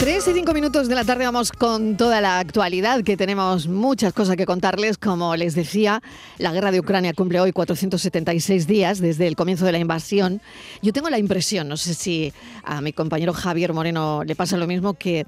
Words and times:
3 0.00 0.28
y 0.28 0.32
5 0.32 0.54
minutos 0.54 0.88
de 0.88 0.94
la 0.94 1.04
tarde 1.04 1.26
vamos 1.26 1.52
con 1.52 1.98
toda 1.98 2.22
la 2.22 2.38
actualidad, 2.38 3.04
que 3.04 3.18
tenemos 3.18 3.68
muchas 3.68 4.14
cosas 4.14 4.34
que 4.36 4.46
contarles. 4.46 4.96
Como 4.96 5.36
les 5.36 5.54
decía, 5.54 6.02
la 6.38 6.52
guerra 6.52 6.72
de 6.72 6.80
Ucrania 6.80 7.12
cumple 7.12 7.38
hoy 7.38 7.52
476 7.52 8.66
días 8.66 8.98
desde 9.00 9.26
el 9.26 9.36
comienzo 9.36 9.66
de 9.66 9.72
la 9.72 9.78
invasión. 9.78 10.40
Yo 10.80 10.94
tengo 10.94 11.10
la 11.10 11.18
impresión, 11.18 11.68
no 11.68 11.76
sé 11.76 11.92
si 11.92 12.32
a 12.64 12.80
mi 12.80 12.94
compañero 12.94 13.34
Javier 13.34 13.74
Moreno 13.74 14.24
le 14.24 14.34
pasa 14.34 14.56
lo 14.56 14.66
mismo, 14.66 14.94
que 14.94 15.26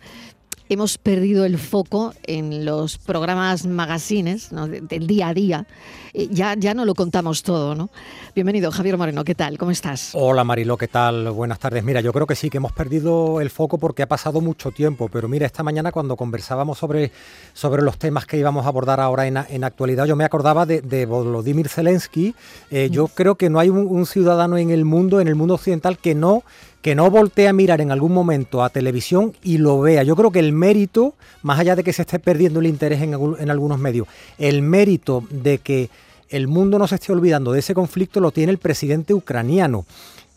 hemos 0.71 0.97
perdido 0.97 1.45
el 1.45 1.59
foco 1.59 2.15
en 2.23 2.65
los 2.65 2.97
programas 2.97 3.67
magazines 3.67 4.49
del 4.89 5.07
día 5.07 5.29
a 5.29 5.35
día. 5.35 5.67
Eh, 6.15 6.29
ya, 6.31 6.55
ya 6.59 6.75
no 6.75 6.85
lo 6.85 6.95
contamos 6.95 7.43
todo, 7.43 7.75
¿no? 7.75 7.89
Bienvenido, 8.35 8.71
Javier 8.71 8.99
Moreno, 8.99 9.25
¿qué 9.25 9.35
tal? 9.35 9.57
¿Cómo 9.57 9.71
estás? 9.71 10.11
Hola 10.13 10.45
Marilo, 10.45 10.77
¿qué 10.77 10.87
tal? 10.87 11.31
Buenas 11.31 11.59
tardes. 11.59 11.83
Mira, 11.85 12.03
yo 12.03 12.13
creo 12.13 12.27
que 12.27 12.35
sí, 12.35 12.51
que 12.51 12.59
hemos 12.59 12.73
perdido 12.73 13.41
el 13.41 13.49
foco 13.49 13.79
porque 13.79 14.03
ha 14.03 14.07
pasado 14.07 14.43
mucho 14.43 14.73
tiempo, 14.73 15.09
pero 15.09 15.27
mira, 15.27 15.47
esta 15.47 15.63
mañana 15.63 15.91
cuando 15.91 16.17
conversábamos 16.17 16.77
sobre, 16.77 17.13
sobre 17.55 17.81
los 17.81 17.97
temas 17.97 18.27
que 18.27 18.37
íbamos 18.37 18.67
a 18.67 18.69
abordar 18.69 19.01
ahora 19.01 19.27
en, 19.27 19.39
en 19.39 19.65
actualidad, 19.65 20.05
yo 20.05 20.15
me 20.15 20.25
acordaba 20.25 20.67
de, 20.67 21.07
Volodymyr 21.07 21.71
Zelensky. 21.71 22.35
Eh, 22.71 22.91
yo 22.91 23.05
mm. 23.07 23.11
creo 23.15 23.37
que 23.37 23.49
no 23.49 23.59
hay 23.59 23.71
un 23.71 24.05
ciudadano 24.05 24.59
en 24.59 24.71
el 24.71 24.85
mundo, 24.85 25.19
en 25.19 25.29
el 25.29 25.35
mundo 25.35 25.55
occidental, 25.55 25.97
que 25.97 26.15
no 26.15 26.43
que 26.83 26.97
no 26.97 27.11
voltee 27.11 27.47
a 27.47 27.53
mirar 27.53 27.81
en 27.81 27.93
algún 27.93 28.13
momento 28.13 28.63
a 28.63 28.69
televisión 28.69 29.35
y 29.43 29.59
lo 29.59 29.81
vea. 29.81 30.03
Yo 30.03 30.17
creo 30.17 30.33
que 30.33 30.41
el 30.41 30.53
mérito, 30.53 31.15
más 31.43 31.61
allá 31.61 31.77
de 31.77 31.85
que 31.85 31.93
se 31.93 32.03
esté 32.03 32.19
perdiendo 32.19 32.59
el 32.59 32.67
interés 32.67 33.01
en, 33.01 33.15
en 33.15 33.51
algunos 33.51 33.79
medios, 33.79 34.09
el 34.37 34.63
mérito 34.63 35.25
de 35.31 35.59
que 35.59 35.91
el 36.33 36.49
mundo 36.49 36.79
no 36.79 36.89
se 36.89 36.97
esté 36.97 37.13
olvidando 37.13 37.53
de 37.53 37.61
ese 37.61 37.75
conflicto 37.75 38.19
lo 38.19 38.33
tiene 38.33 38.53
el 38.53 38.59
presidente 38.59 39.15
ucraniano. 39.15 39.85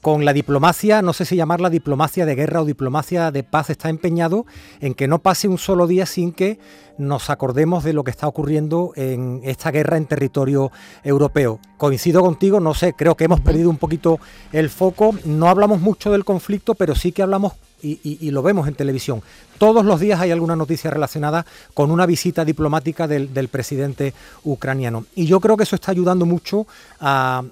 Con 0.02 0.24
la 0.24 0.34
diplomacia, 0.34 1.02
no 1.02 1.14
sé 1.14 1.26
si 1.26 1.36
llamarla 1.36 1.72
diplomacia 1.72 2.28
de 2.28 2.36
guerra 2.36 2.62
o 2.62 2.66
diplomacia 2.66 3.32
de 3.32 3.42
paz, 3.42 3.72
está 3.72 3.90
empeñado 3.90 4.46
en 4.80 4.94
que 4.94 5.08
no 5.08 5.18
pase 5.18 5.48
un 5.48 5.58
solo 5.58 5.88
día 5.88 6.06
sin 6.06 6.32
que 6.32 6.60
nos 7.00 7.32
acordemos 7.32 7.84
de 7.84 7.94
lo 7.94 8.04
que 8.04 8.12
está 8.12 8.28
ocurriendo 8.28 8.92
en 8.96 9.42
esta 9.44 9.72
guerra 9.72 9.98
en 9.98 10.06
territorio 10.06 10.72
europeo. 11.04 11.60
Coincido 11.78 12.22
contigo, 12.22 12.60
no 12.60 12.76
sé, 12.76 12.94
creo 12.94 13.16
que 13.16 13.24
hemos 13.24 13.42
perdido 13.42 13.70
un 13.70 13.78
poquito 13.78 14.20
el 14.52 14.70
foco, 14.70 15.16
no 15.26 15.48
hablamos 15.48 15.82
mucho 15.82 16.12
del 16.12 16.24
conflicto, 16.24 16.76
pero 16.76 16.94
sí 16.94 17.12
que 17.12 17.24
hablamos 17.24 17.54
y, 17.86 18.32
lo 18.32 18.42
vemos 18.42 18.68
en 18.68 18.76
televisión. 18.76 19.22
Todos 19.58 19.86
los 19.86 20.00
días 20.00 20.20
hay 20.20 20.32
alguna 20.32 20.56
noticia 20.56 20.90
relacionada 20.90 21.46
con 21.74 21.92
una 21.92 22.06
visita 22.06 22.44
diplomática 22.44 23.08
del, 23.08 23.48
presidente 23.50 24.14
ucraniano. 24.44 25.06
Y 25.16 25.28
yo 25.28 25.40
creo 25.40 25.56
que 25.56 25.64
eso 25.64 25.76
está 25.76 25.92
ayudando 25.92 26.26
mucho 26.26 26.68
a, 27.00 27.44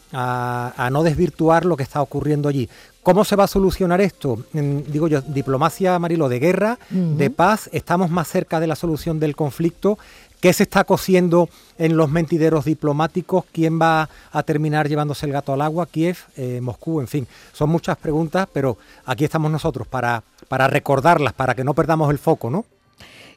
no 0.91 1.03
desvirtuar 1.03 1.65
lo 1.65 1.77
que 1.77 1.83
está 1.83 2.01
ocurriendo 2.01 2.49
allí. 2.49 2.69
¿Cómo 3.03 3.25
se 3.25 3.35
va 3.35 3.43
a 3.43 3.47
solucionar 3.47 3.99
esto? 3.99 4.45
Mm, 4.53 4.79
digo 4.87 5.09
yo, 5.09 5.19
diplomacia, 5.21 5.99
Marilo, 5.99 6.29
de 6.29 6.39
guerra, 6.39 6.79
de 6.89 7.29
paz, 7.29 7.69
estamos 7.73 8.09
más 8.09 8.29
cerca 8.29 8.61
de 8.61 8.67
la 8.67 8.75
solución 8.75 9.19
del 9.19 9.35
conflicto 9.35 9.97
¿Qué 10.43 10.51
se 10.51 10.63
está 10.63 10.83
cociendo 10.83 11.47
en 11.77 11.95
los 11.95 12.09
mentideros 12.09 12.65
diplomáticos? 12.65 13.45
¿Quién 13.53 13.79
va 13.81 14.09
a 14.29 14.43
terminar 14.43 14.89
llevándose 14.89 15.25
el 15.25 15.31
gato 15.31 15.53
al 15.53 15.61
agua? 15.61 15.85
Kiev, 15.85 16.17
eh, 16.35 16.59
Moscú, 16.61 16.99
en 16.99 17.07
fin. 17.07 17.25
Son 17.53 17.69
muchas 17.69 17.95
preguntas, 17.95 18.49
pero 18.51 18.77
aquí 19.05 19.23
estamos 19.23 19.49
nosotros 19.49 19.87
para, 19.87 20.21
para 20.49 20.67
recordarlas, 20.67 21.31
para 21.31 21.55
que 21.55 21.63
no 21.63 21.73
perdamos 21.73 22.11
el 22.11 22.17
foco, 22.17 22.49
¿no? 22.49 22.65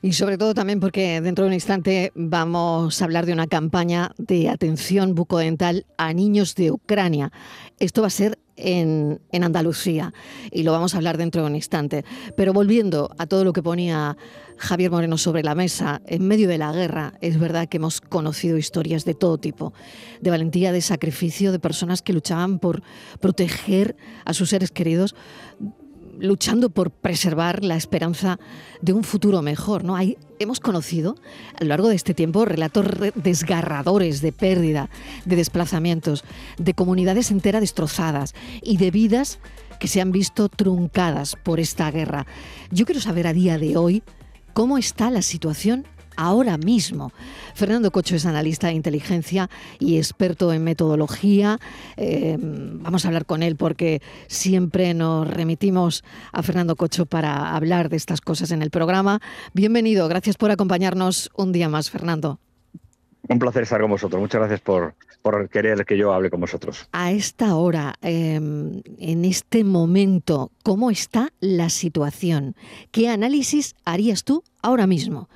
Y 0.03 0.13
sobre 0.13 0.39
todo 0.39 0.55
también 0.55 0.81
porque 0.81 1.21
dentro 1.21 1.45
de 1.45 1.49
un 1.49 1.55
instante 1.55 2.13
vamos 2.15 3.01
a 3.01 3.05
hablar 3.05 3.27
de 3.27 3.33
una 3.33 3.47
campaña 3.47 4.13
de 4.19 4.49
atención 4.49 5.15
bucodental 5.15 5.87
a 5.97 6.13
niños 6.13 6.55
de 6.55 6.71
Ucrania. 6.71 7.33
Esto 7.79 8.03
va 8.03 8.09
a 8.09 8.11
ser 8.11 8.39
en, 8.57 9.21
Andalucía 9.33 10.13
y 10.51 10.63
lo 10.63 10.73
vamos 10.73 10.95
a 10.95 10.97
hablar 10.99 11.19
dentro 11.19 11.43
de 11.43 11.49
un 11.49 11.57
instante. 11.57 12.05
Pero 12.37 12.53
volviendo 12.53 13.11
a 13.19 13.27
todo 13.27 13.45
lo 13.45 13.53
que 13.53 13.63
ponía 13.63 14.17
Javier 14.59 14.91
Moreno 14.91 15.19
sobre 15.19 15.43
la 15.43 15.55
mesa, 15.55 16.01
en 16.07 16.27
medio 16.27 16.49
de 16.49 16.59
la 16.59 16.73
guerra, 16.73 17.15
es 17.21 17.39
verdad 17.39 17.69
que 17.69 17.77
hemos 17.77 18.01
conocido 18.01 18.57
historias 18.57 19.05
de 19.05 19.15
todo 19.15 19.39
tipo, 19.39 19.73
de 20.21 20.31
valentía, 20.31 20.73
de 20.73 20.81
sacrificio, 20.81 21.53
de 21.53 21.59
personas 21.59 22.03
que 22.03 22.13
luchaban 22.13 22.59
por 22.59 22.83
proteger 23.21 23.97
a 24.25 24.33
sus 24.33 24.51
seres 24.51 24.71
queridos 24.71 25.15
luchando 26.19 26.71
por 26.71 26.91
preservar 26.91 27.65
la 27.65 27.77
esperanza 27.77 28.39
de 28.81 28.93
un 28.93 29.05
futuro 29.05 29.43
mejor. 29.43 29.85
¿no? 29.85 29.97
Hay, 29.97 30.19
hemos 30.39 30.61
conocido 30.61 31.17
a 31.59 31.65
lo 31.65 31.69
largo 31.69 31.89
de 31.89 31.95
este 31.95 32.15
tiempo 32.15 32.45
relatos 32.45 32.87
desgarradores 33.15 34.21
de 34.21 34.33
pérdida, 34.33 34.91
de 35.25 35.37
desplazamientos, 35.37 36.25
de 36.59 36.75
comunidades 36.75 37.31
enteras 37.31 37.61
destrozadas 37.61 38.35
y 38.63 38.77
de 38.77 38.91
vidas 38.91 39.39
que 39.81 39.89
se 39.89 40.01
han 40.01 40.13
visto 40.13 40.49
truncadas 40.49 41.37
por 41.37 41.61
esta 41.61 41.91
guerra. 41.91 42.27
Yo 42.71 42.87
quiero 42.87 43.01
saber 43.01 43.27
a 43.27 43.33
día 43.33 43.59
de 43.59 43.77
hoy 43.77 44.03
cómo 44.53 44.79
está 44.79 45.11
la 45.11 45.23
situación 45.23 45.87
ahora 46.17 46.59
mismo. 46.59 47.13
Fernando 47.55 47.91
Cocho 47.91 48.17
es 48.17 48.27
analista 48.27 48.69
de 48.69 48.75
inteligencia 48.75 49.49
y 49.79 49.99
experto 49.99 50.53
en 50.53 50.65
metodología. 50.65 51.59
Eh, 51.97 52.37
vamos 52.39 53.05
a 53.05 53.09
hablar 53.09 53.27
con 53.27 53.43
él 53.43 53.57
porque 53.57 54.03
siempre 54.27 54.95
nos 54.95 55.29
remitimos 55.29 56.05
a 56.33 56.43
Fernando 56.43 56.77
Cocho 56.77 57.07
para 57.07 57.55
hablar 57.55 57.89
de 57.89 57.97
estas 57.97 58.21
cosas 58.21 58.51
en 58.51 58.63
el 58.63 58.71
programa. 58.71 59.21
Bienvenido, 59.53 60.09
gracias 60.09 60.37
por 60.37 60.51
acompañarnos 60.51 61.31
un 61.37 61.53
día 61.53 61.69
más, 61.69 61.91
Fernando. 61.91 62.39
Un 63.29 63.39
placer 63.39 63.65
estar 63.65 63.81
con 63.81 63.91
vosotros. 63.91 64.21
Muchas 64.21 64.41
gracias 64.41 64.61
por, 64.61 64.95
querer 65.51 65.85
que 65.85 65.99
yo 65.99 66.13
hable 66.13 66.31
con 66.31 66.41
vosotros. 66.41 66.89
A 66.93 67.11
esta 67.11 67.57
hora, 67.57 67.95
em, 68.01 68.83
en 68.99 69.25
este 69.25 69.65
momento, 69.65 70.53
¿cómo 70.63 70.91
está 70.91 71.33
la 71.41 71.69
situación? 71.69 72.55
¿Qué 72.93 73.09
análisis 73.09 73.75
harías 73.85 74.23
tú 74.23 74.45
ahora 74.63 74.87
mismo? 74.87 75.29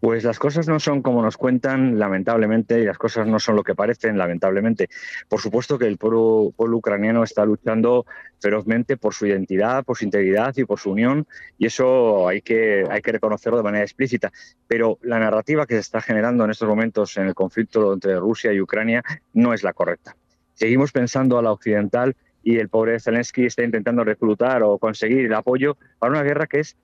Pues 0.00 0.22
las 0.22 0.38
cosas 0.38 0.68
no 0.68 0.78
son 0.78 1.02
como 1.02 1.22
nos 1.22 1.36
cuentan, 1.36 1.98
lamentablemente, 1.98 2.80
y 2.80 2.84
las 2.84 2.98
cosas 2.98 3.26
no 3.26 3.40
son 3.40 3.56
lo 3.56 3.64
que 3.64 3.74
parecen, 3.74 4.16
lamentablemente. 4.16 4.88
Por 5.28 5.40
supuesto 5.40 5.76
que 5.76 5.86
el 5.86 5.98
pueblo, 5.98 6.52
ucraniano 6.56 7.24
está 7.24 7.44
luchando 7.44 8.06
ferozmente 8.40 8.96
por 8.96 9.12
su 9.12 9.26
identidad, 9.26 9.84
por 9.84 9.96
su 9.96 10.04
integridad 10.04 10.56
y 10.56 10.64
por 10.64 10.78
su 10.78 10.92
unión, 10.92 11.26
y 11.58 11.66
eso 11.66 12.28
hay 12.28 12.42
que, 12.42 12.84
hay 12.88 13.02
que 13.02 13.12
reconocerlo 13.12 13.56
de 13.56 13.64
manera 13.64 13.84
explícita. 13.84 14.30
Pero 14.68 14.98
la 15.02 15.18
narrativa 15.18 15.66
que 15.66 15.74
se 15.74 15.80
está 15.80 16.00
generando 16.00 16.44
en 16.44 16.50
estos 16.50 16.68
momentos 16.68 17.16
en 17.16 17.26
el 17.26 17.34
conflicto 17.34 17.92
entre 17.92 18.16
Rusia 18.20 18.52
y 18.52 18.60
Ucrania 18.60 19.02
no 19.32 19.52
es 19.52 19.64
la 19.64 19.72
correcta. 19.72 20.14
Seguimos 20.54 20.92
pensando 20.92 21.38
a 21.38 21.42
la 21.42 21.52
occidental 21.52 22.14
y 22.42 22.58
el 22.58 22.68
pobre 22.68 23.00
Zelensky 23.00 23.46
está 23.46 23.62
intentando 23.64 24.04
reclutar 24.04 24.62
o 24.62 24.78
conseguir 24.78 25.26
el 25.26 25.34
apoyo 25.34 25.76
para 25.98 26.12
una 26.12 26.22
guerra 26.22 26.46
que 26.46 26.60
es 26.60 26.76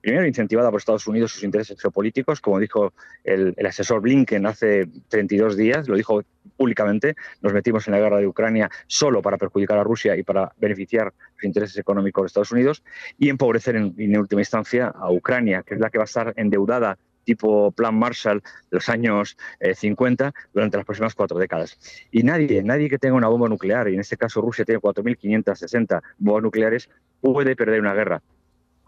primero 0.00 0.26
incentivada 0.26 0.70
por 0.70 0.78
Estados 0.78 1.06
Unidos 1.06 1.32
sus 1.32 1.44
intereses 1.44 1.80
geopolíticos, 1.80 2.40
como 2.40 2.58
dijo 2.58 2.92
el, 3.24 3.54
asesor 3.66 4.00
Blinken 4.00 4.46
hace 4.46 4.88
32 5.08 5.56
días, 5.56 5.88
lo 5.88 5.96
dijo 5.96 6.22
públicamente, 6.56 7.14
nos 7.40 7.52
metimos 7.52 7.86
en 7.88 7.92
la 7.92 8.00
guerra 8.00 8.18
de 8.18 8.26
Ucrania 8.26 8.70
solo 8.86 9.22
para 9.22 9.36
perjudicar 9.36 9.78
a 9.78 9.84
Rusia 9.84 10.16
y 10.16 10.22
para 10.22 10.52
beneficiar 10.56 11.12
los 11.34 11.44
intereses 11.44 11.76
económicos 11.78 12.22
de 12.22 12.26
Estados 12.28 12.52
Unidos 12.52 12.82
y 13.18 13.28
empobrecer 13.28 13.76
en, 13.76 14.16
última 14.18 14.40
instancia 14.40 14.88
a 14.88 15.10
Ucrania, 15.10 15.62
que 15.62 15.74
es 15.74 15.80
la 15.80 15.90
que 15.90 15.98
va 15.98 16.04
a 16.04 16.06
estar 16.06 16.32
endeudada 16.36 16.98
tipo 17.24 17.70
Plan 17.72 17.94
Marshall 17.94 18.40
de 18.40 18.76
los 18.76 18.88
años 18.88 19.36
50 19.60 20.28
eh, 20.28 20.32
durante 20.54 20.78
las 20.78 20.86
próximas 20.86 21.14
cuatro 21.14 21.38
décadas. 21.38 21.78
Y 22.10 22.22
nadie, 22.22 22.62
nadie 22.62 22.88
que 22.88 22.98
tenga 22.98 23.16
una 23.16 23.28
bomba 23.28 23.48
nuclear, 23.50 23.86
y 23.90 23.94
en 23.94 24.00
este 24.00 24.16
caso 24.16 24.40
Rusia 24.40 24.64
tiene 24.64 24.80
4.560 24.80 26.00
bombas 26.16 26.42
nucleares, 26.42 26.88
puede 27.20 27.54
perder 27.54 27.80
una 27.80 27.92
guerra. 27.92 28.22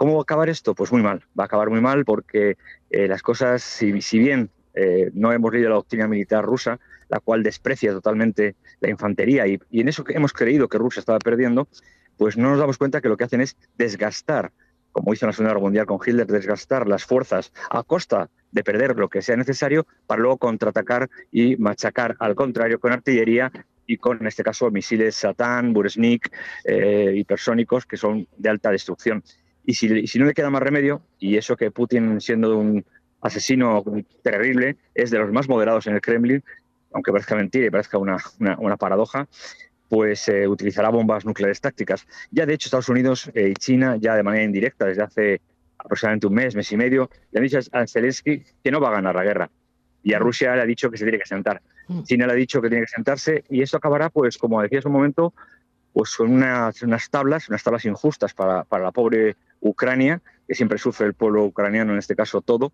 ¿Cómo 0.01 0.15
va 0.15 0.21
a 0.21 0.23
acabar 0.23 0.49
esto? 0.49 0.75
Pues 0.75 0.91
muy 0.93 1.03
mal. 1.03 1.23
Va 1.39 1.45
a 1.45 1.47
acabar 1.47 1.69
muy 1.69 1.83
mal 1.83 2.07
porque 2.07 2.57
eh, 2.89 3.07
las 3.07 3.21
cosas, 3.21 3.63
si, 3.63 3.93
bien 4.19 4.49
eh, 4.73 5.11
no 5.13 5.31
hemos 5.31 5.53
leído 5.53 5.69
la 5.69 5.75
doctrina 5.75 6.09
militar 6.09 6.43
rusa, 6.43 6.81
la 7.11 7.21
cual 7.21 7.43
desprecia 7.43 7.93
totalmente 7.93 8.57
la 8.81 8.89
infantería, 8.89 9.47
y, 9.47 9.61
en 9.71 9.89
eso 9.89 10.03
que 10.03 10.15
hemos 10.15 10.33
creído 10.33 10.71
que 10.71 10.79
Rusia 10.79 11.01
estaba 11.01 11.19
perdiendo, 11.19 11.69
pues 12.17 12.39
no 12.39 12.49
nos 12.49 12.59
damos 12.59 12.79
cuenta 12.79 13.03
que 13.03 13.11
lo 13.11 13.19
que 13.19 13.25
hacen 13.25 13.43
es 13.43 13.59
desgastar, 13.77 14.53
como 14.91 15.13
hizo 15.13 15.27
en 15.27 15.29
la 15.29 15.33
Segunda 15.35 15.51
Guerra 15.51 15.61
Mundial 15.61 15.85
con 15.85 15.99
Hitler, 16.03 16.27
desgastar 16.27 16.89
las 16.89 17.05
fuerzas 17.05 17.53
a 17.69 17.83
costa 17.83 18.31
de 18.53 18.65
perder 18.65 18.97
lo 18.97 19.11
que 19.11 19.21
sea 19.21 19.37
necesario 19.37 19.87
para 20.07 20.23
luego 20.23 20.39
contraatacar 20.39 21.11
y 21.31 21.57
machacar 21.57 22.17
al 22.21 22.35
contrario 22.35 22.81
con 22.81 22.93
artillería 22.93 23.53
y 23.91 23.97
con, 23.97 24.19
en 24.21 24.29
este 24.29 24.45
caso, 24.45 24.71
misiles 24.71 25.17
Satán, 25.17 25.73
Buresnik, 25.73 26.31
eh, 26.65 27.13
hipersónicos 27.17 27.85
que 27.87 27.97
son 27.97 28.27
de 28.39 28.49
alta 28.49 28.71
destrucción. 28.71 29.23
Y 29.65 29.75
si, 29.75 30.19
no 30.19 30.25
le 30.25 30.35
queda 30.35 30.51
más 30.51 30.63
remedio, 30.63 31.03
y 31.19 31.37
eso 31.37 31.57
que 31.57 31.71
Putin, 31.71 32.21
siendo 32.21 32.57
un 32.57 32.85
asesino 33.21 33.85
terrible, 34.23 34.77
es 34.95 35.11
de 35.11 35.19
los 35.19 35.33
más 35.33 35.49
moderados 35.49 35.87
en 35.87 35.95
el 35.95 36.01
Kremlin, 36.01 36.43
aunque 36.93 37.13
parezca 37.13 37.37
mentira 37.37 37.67
y 37.67 37.71
parezca 37.71 37.99
una, 37.99 38.19
paradoja, 38.79 39.29
pues 39.89 40.29
eh, 40.29 40.47
utilizará 40.49 40.89
bombas 40.89 41.25
nucleares 41.25 41.61
tácticas. 41.61 42.07
Ya 42.31 42.47
de 42.47 42.55
hecho 42.55 42.69
Estados 42.69 42.89
Unidos 42.89 43.31
y 43.35 43.55
China, 43.55 43.97
ya 44.01 44.15
de 44.15 44.23
manera 44.23 44.45
indirecta, 44.45 44.87
desde 44.87 45.03
hace 45.03 45.41
aproximadamente 45.79 46.27
un 46.27 46.35
mes, 46.35 46.55
mes 46.55 46.71
y 46.73 46.77
medio, 46.77 47.11
le 47.33 47.39
han 47.39 47.45
dicho 47.45 47.59
a 47.73 47.87
Zelensky 47.87 48.43
que 48.63 48.71
no 48.71 48.81
va 48.81 48.89
a 48.89 48.93
ganar 48.93 49.15
la 49.15 49.25
guerra. 49.25 49.51
Y 50.03 50.15
a 50.15 50.19
Rusia 50.19 50.55
le 50.55 50.63
ha 50.63 50.67
dicho 50.67 50.91
que 50.91 50.97
se 50.97 51.05
tiene 51.05 51.19
que 51.19 51.27
sentar. 51.27 51.61
Mm. 51.89 52.03
China 52.03 52.27
le 52.27 52.33
ha 52.33 52.37
dicho 52.37 52.63
que 52.63 52.69
tiene 52.69 52.85
que 52.85 52.91
sentarse 52.91 53.45
y 53.51 53.63
esto 53.63 53.77
acabará, 53.77 54.11
pues 54.11 54.39
como 54.39 54.63
decía 54.63 54.79
hace 54.79 54.89
un 54.89 54.95
momento, 54.95 55.35
pues 55.93 56.15
con 56.15 56.31
unas, 56.33 56.83
unas 56.83 57.11
tablas, 57.11 57.49
unas 57.49 57.63
tablas 57.63 57.85
injustas 57.85 58.33
para, 58.33 58.65
para 58.65 58.85
la 58.85 58.93
pobre 58.93 59.37
Ucrania, 59.61 60.23
que 60.47 60.55
siempre 60.55 60.79
sufre 60.79 61.07
el 61.07 61.15
pueblo 61.15 61.45
ucraniano, 61.45 61.93
en 61.93 61.99
este 61.99 62.17
caso 62.17 62.41
todo, 62.41 62.73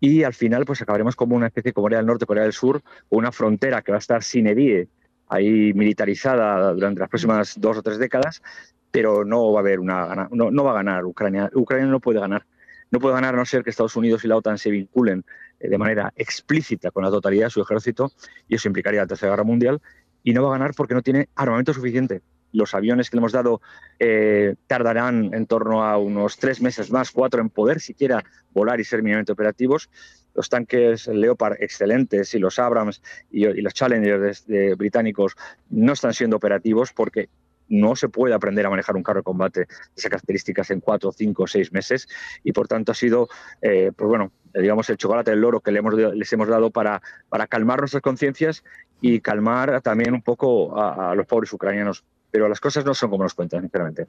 y 0.00 0.22
al 0.22 0.34
final 0.34 0.64
pues 0.64 0.80
acabaremos 0.80 1.16
como 1.16 1.36
una 1.36 1.46
especie 1.46 1.72
como 1.72 1.84
Corea 1.84 1.98
del 1.98 2.06
Norte, 2.06 2.26
Corea 2.26 2.44
del 2.44 2.52
Sur, 2.52 2.82
una 3.10 3.32
frontera 3.32 3.82
que 3.82 3.92
va 3.92 3.96
a 3.96 4.00
estar 4.00 4.22
sin 4.22 4.46
edie, 4.46 4.88
ahí 5.28 5.72
militarizada 5.74 6.72
durante 6.72 7.00
las 7.00 7.08
próximas 7.08 7.54
dos 7.58 7.78
o 7.78 7.82
tres 7.82 7.98
décadas, 7.98 8.42
pero 8.90 9.24
no 9.24 9.52
va 9.52 9.60
a 9.60 9.62
haber 9.62 9.78
una 9.78 10.28
no, 10.32 10.50
no 10.50 10.64
va 10.64 10.72
a 10.72 10.74
ganar 10.74 11.04
Ucrania. 11.04 11.50
Ucrania 11.54 11.86
no 11.86 12.00
puede 12.00 12.20
ganar. 12.20 12.44
No 12.90 12.98
puede 12.98 13.14
ganar 13.14 13.34
a 13.34 13.36
no 13.36 13.44
ser 13.46 13.62
que 13.62 13.70
Estados 13.70 13.94
Unidos 13.94 14.24
y 14.24 14.28
la 14.28 14.36
OTAN 14.36 14.58
se 14.58 14.68
vinculen 14.68 15.24
eh, 15.60 15.68
de 15.68 15.78
manera 15.78 16.12
explícita 16.16 16.90
con 16.90 17.04
la 17.04 17.10
totalidad 17.10 17.46
de 17.46 17.50
su 17.50 17.62
ejército, 17.62 18.10
y 18.48 18.56
eso 18.56 18.66
implicaría 18.68 19.02
la 19.02 19.06
Tercera 19.06 19.30
Guerra 19.30 19.44
Mundial, 19.44 19.80
y 20.24 20.32
no 20.32 20.42
va 20.42 20.48
a 20.48 20.58
ganar 20.58 20.72
porque 20.76 20.94
no 20.94 21.02
tiene 21.02 21.28
armamento 21.36 21.72
suficiente. 21.72 22.20
Los 22.52 22.74
aviones 22.74 23.10
que 23.10 23.16
le 23.16 23.20
hemos 23.20 23.32
dado 23.32 23.60
eh, 23.98 24.56
tardarán 24.66 25.32
en 25.34 25.46
torno 25.46 25.84
a 25.84 25.98
unos 25.98 26.36
tres 26.38 26.60
meses 26.60 26.90
más, 26.90 27.10
cuatro, 27.10 27.40
en 27.40 27.50
poder 27.50 27.80
siquiera 27.80 28.24
volar 28.52 28.80
y 28.80 28.84
ser 28.84 29.02
mínimamente 29.02 29.32
operativos. 29.32 29.90
Los 30.34 30.48
tanques 30.48 31.06
Leopard 31.08 31.56
excelentes 31.60 32.34
y 32.34 32.38
los 32.38 32.58
Abrams 32.58 33.02
y, 33.30 33.44
los 33.60 33.74
Challengers 33.74 34.46
británicos 34.76 35.36
no 35.70 35.92
están 35.92 36.14
siendo 36.14 36.36
operativos 36.36 36.92
porque 36.92 37.28
no 37.70 37.96
se 37.96 38.08
puede 38.08 38.34
aprender 38.34 38.66
a 38.66 38.70
manejar 38.70 38.96
un 38.96 39.02
carro 39.02 39.20
de 39.20 39.24
combate 39.24 39.60
de 39.60 39.66
esas 39.96 40.10
características 40.10 40.70
en 40.70 40.80
cuatro, 40.80 41.12
cinco, 41.12 41.46
seis 41.46 41.72
meses 41.72 42.08
y 42.44 42.52
por 42.52 42.68
tanto 42.68 42.92
ha 42.92 42.94
sido, 42.94 43.28
eh, 43.62 43.92
pues 43.96 44.08
bueno, 44.08 44.32
digamos 44.52 44.90
el 44.90 44.96
chocolate 44.96 45.30
del 45.30 45.40
loro 45.40 45.60
que 45.60 45.70
les 45.70 46.32
hemos 46.32 46.48
dado 46.48 46.70
para, 46.70 47.00
para 47.28 47.46
calmar 47.46 47.78
nuestras 47.78 48.02
conciencias 48.02 48.64
y 49.00 49.20
calmar 49.20 49.80
también 49.80 50.12
un 50.12 50.22
poco 50.22 50.78
a 50.78 51.14
los 51.14 51.26
pobres 51.26 51.52
ucranianos 51.52 52.04
pero 52.30 52.48
las 52.48 52.60
cosas 52.60 52.84
no 52.84 52.94
son 52.94 53.10
como 53.10 53.24
nos 53.24 53.34
cuentan, 53.34 53.62
sinceramente. 53.62 54.06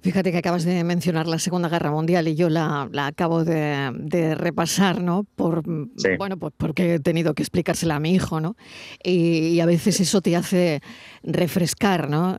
Fíjate 0.00 0.30
que 0.30 0.38
acabas 0.38 0.64
de 0.64 0.84
mencionar 0.84 1.26
la 1.26 1.38
Segunda 1.38 1.68
Guerra 1.68 1.90
Mundial 1.90 2.28
y 2.28 2.34
yo 2.34 2.48
la, 2.48 2.88
acabo 2.94 3.44
de, 3.44 4.34
repasar, 4.36 5.00
¿no? 5.00 5.24
Por, 5.24 5.62
Bueno, 6.18 6.36
pues 6.36 6.52
porque 6.56 6.94
he 6.94 7.00
tenido 7.00 7.34
que 7.34 7.42
explicársela 7.42 7.96
a 7.96 8.00
mi 8.00 8.14
hijo, 8.14 8.40
¿no? 8.40 8.56
Y, 9.02 9.58
a 9.60 9.66
veces 9.66 10.00
eso 10.00 10.20
te 10.20 10.36
hace 10.36 10.80
refrescar, 11.22 12.10
¿no? 12.10 12.36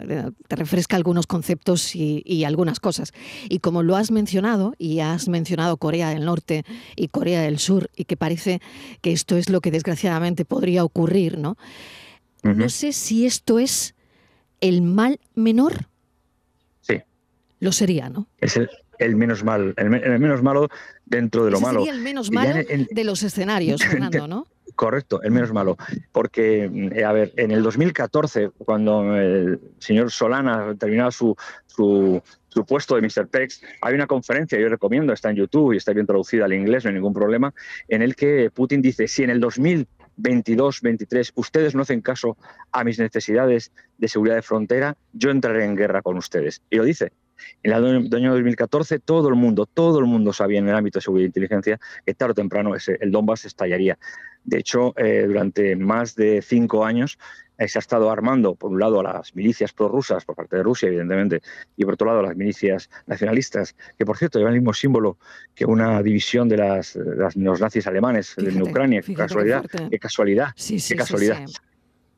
Te 0.48 0.56
refresca 0.56 0.96
algunos 0.96 1.28
conceptos 1.28 1.96
y, 1.96 2.22
y, 2.26 2.44
algunas 2.44 2.80
cosas. 2.80 3.12
Y 3.50 3.60
como 3.60 3.84
lo 3.84 3.96
has 3.96 4.12
mencionado, 4.12 4.74
y 4.78 5.00
has 5.00 5.28
mencionado 5.28 5.78
Corea 5.78 6.10
del 6.10 6.26
Norte 6.26 6.64
y 6.96 7.08
Corea 7.08 7.42
del 7.42 7.58
Sur, 7.58 7.90
y 7.96 8.06
que 8.06 8.18
parece 8.18 8.62
que 9.02 9.12
esto 9.12 9.36
es 9.36 9.50
lo 9.50 9.62
que 9.62 9.72
desgraciadamente 9.72 10.46
podría 10.46 10.84
ocurrir, 10.84 11.38
¿no? 11.38 11.58
No 12.44 12.70
sé 12.70 12.94
si 12.94 13.26
esto 13.26 13.60
es 13.60 13.97
el 14.62 14.82
mal 14.82 15.20
menor? 15.36 15.88
Sí. 16.82 17.02
Lo 17.60 17.72
sería, 17.72 18.10
¿no? 18.10 18.28
Es 18.40 18.60
el, 19.00 19.16
menos 19.16 19.44
mal, 19.44 19.74
el, 19.78 19.90
menos 19.90 20.42
malo 20.42 20.70
dentro 21.06 21.46
de 21.46 21.52
lo 21.52 21.60
malo. 21.60 21.80
Sería 21.80 21.94
el 21.94 22.02
menos 22.02 22.32
malo 22.32 22.54
de 22.90 23.04
los 23.04 23.24
escenarios, 23.24 23.82
Fernando, 23.84 24.28
¿no? 24.28 24.48
Correcto, 24.76 25.22
el 25.24 25.32
menos 25.32 25.52
malo. 25.52 25.76
Porque, 26.12 26.70
eh, 26.94 27.04
a 27.04 27.12
ver, 27.12 27.34
en 27.38 27.52
el 27.52 27.64
2014, 27.64 28.52
cuando 28.60 29.16
el 29.16 29.60
señor 29.80 30.12
Solana 30.12 30.76
terminaba 30.76 31.10
su, 31.10 31.36
su, 31.66 32.22
su 32.48 32.66
puesto 32.66 32.96
de 32.96 33.02
Mr. 33.02 33.28
Pex, 33.28 33.62
hay 33.82 33.96
una 33.96 34.06
conferencia, 34.06 34.60
yo 34.60 34.70
recomiendo, 34.70 35.14
está 35.14 35.32
en 35.32 35.38
YouTube 35.38 35.74
y 35.74 35.78
está 35.78 35.94
bien 35.94 36.06
traducida 36.06 36.46
al 36.46 36.54
inglés, 36.54 36.84
no 36.84 36.90
hay 36.90 36.96
ningún 36.96 37.14
problema, 37.14 37.54
en 37.88 38.04
el 38.04 38.16
que 38.16 38.52
Putin 38.54 38.82
dice, 38.82 39.08
si 39.08 39.24
en 39.24 39.32
el 39.32 39.40
2000 39.40 39.88
22, 40.18 40.82
23, 40.82 41.32
ustedes 41.36 41.76
no 41.76 41.84
hacen 41.84 42.02
caso 42.02 42.38
a 42.72 42.84
mis 42.84 43.00
necesidades 43.00 43.72
de 43.98 44.08
seguridad 44.08 44.36
de 44.36 44.42
frontera, 44.42 44.98
yo 45.14 45.30
entraré 45.30 45.66
en 45.66 45.76
guerra 45.76 46.02
con 46.02 46.18
ustedes. 46.18 46.62
Y 46.70 46.78
lo 46.78 46.84
dice. 46.84 47.12
En 47.64 47.72
el 47.72 48.14
año 48.14 48.32
2014 48.32 49.00
todo 49.00 49.30
el 49.30 49.36
mundo, 49.36 49.66
todo 49.66 50.00
el 50.00 50.06
mundo 50.06 50.34
sabía 50.34 50.60
en 50.60 50.70
el 50.70 50.76
ámbito 50.76 51.00
de 51.00 51.04
seguridad 51.04 51.26
e 51.26 51.28
inteligencia 51.28 51.80
que 52.06 52.14
tarde 52.14 52.32
o 52.32 52.36
temprano 52.36 52.76
ese, 52.76 52.98
el 53.02 53.12
Donbass 53.12 53.46
estallaría. 53.46 53.98
De 54.44 54.60
hecho, 54.60 54.94
eh, 54.98 55.26
durante 55.28 55.76
más 55.76 56.16
de 56.16 56.42
cinco 56.42 56.86
años 56.86 57.18
se 57.66 57.78
ha 57.78 57.82
estado 57.82 58.12
armando, 58.12 58.56
por 58.56 58.72
un 58.72 58.80
lado, 58.80 59.00
a 59.00 59.04
las 59.04 59.36
milicias 59.36 59.74
prorrusas 59.74 60.24
por 60.26 60.36
parte 60.36 60.58
de 60.58 60.64
Rusia, 60.64 60.88
evidentemente, 60.88 61.42
y 61.76 61.86
por 61.86 61.96
otro 61.96 62.08
lado, 62.08 62.20
a 62.20 62.24
las 62.24 62.36
milicias 62.36 62.90
nacionalistas, 63.08 63.76
que 63.98 64.06
por 64.06 64.18
cierto 64.18 64.38
llevan 64.38 64.54
el 64.54 64.62
mismo 64.62 64.74
símbolo 64.74 65.18
que 65.56 65.66
una 65.66 66.04
división 66.04 66.48
de, 66.48 66.58
las, 66.58 66.96
los 67.36 67.60
nazis 67.60 67.88
alemanes 67.88 68.36
en 68.38 68.62
Ucrania. 68.62 69.02
Qué 69.02 69.16
casualidad, 69.16 69.66
qué, 69.90 69.98
casualidad, 69.98 70.50
qué 70.56 70.96
casualidad. 70.96 71.46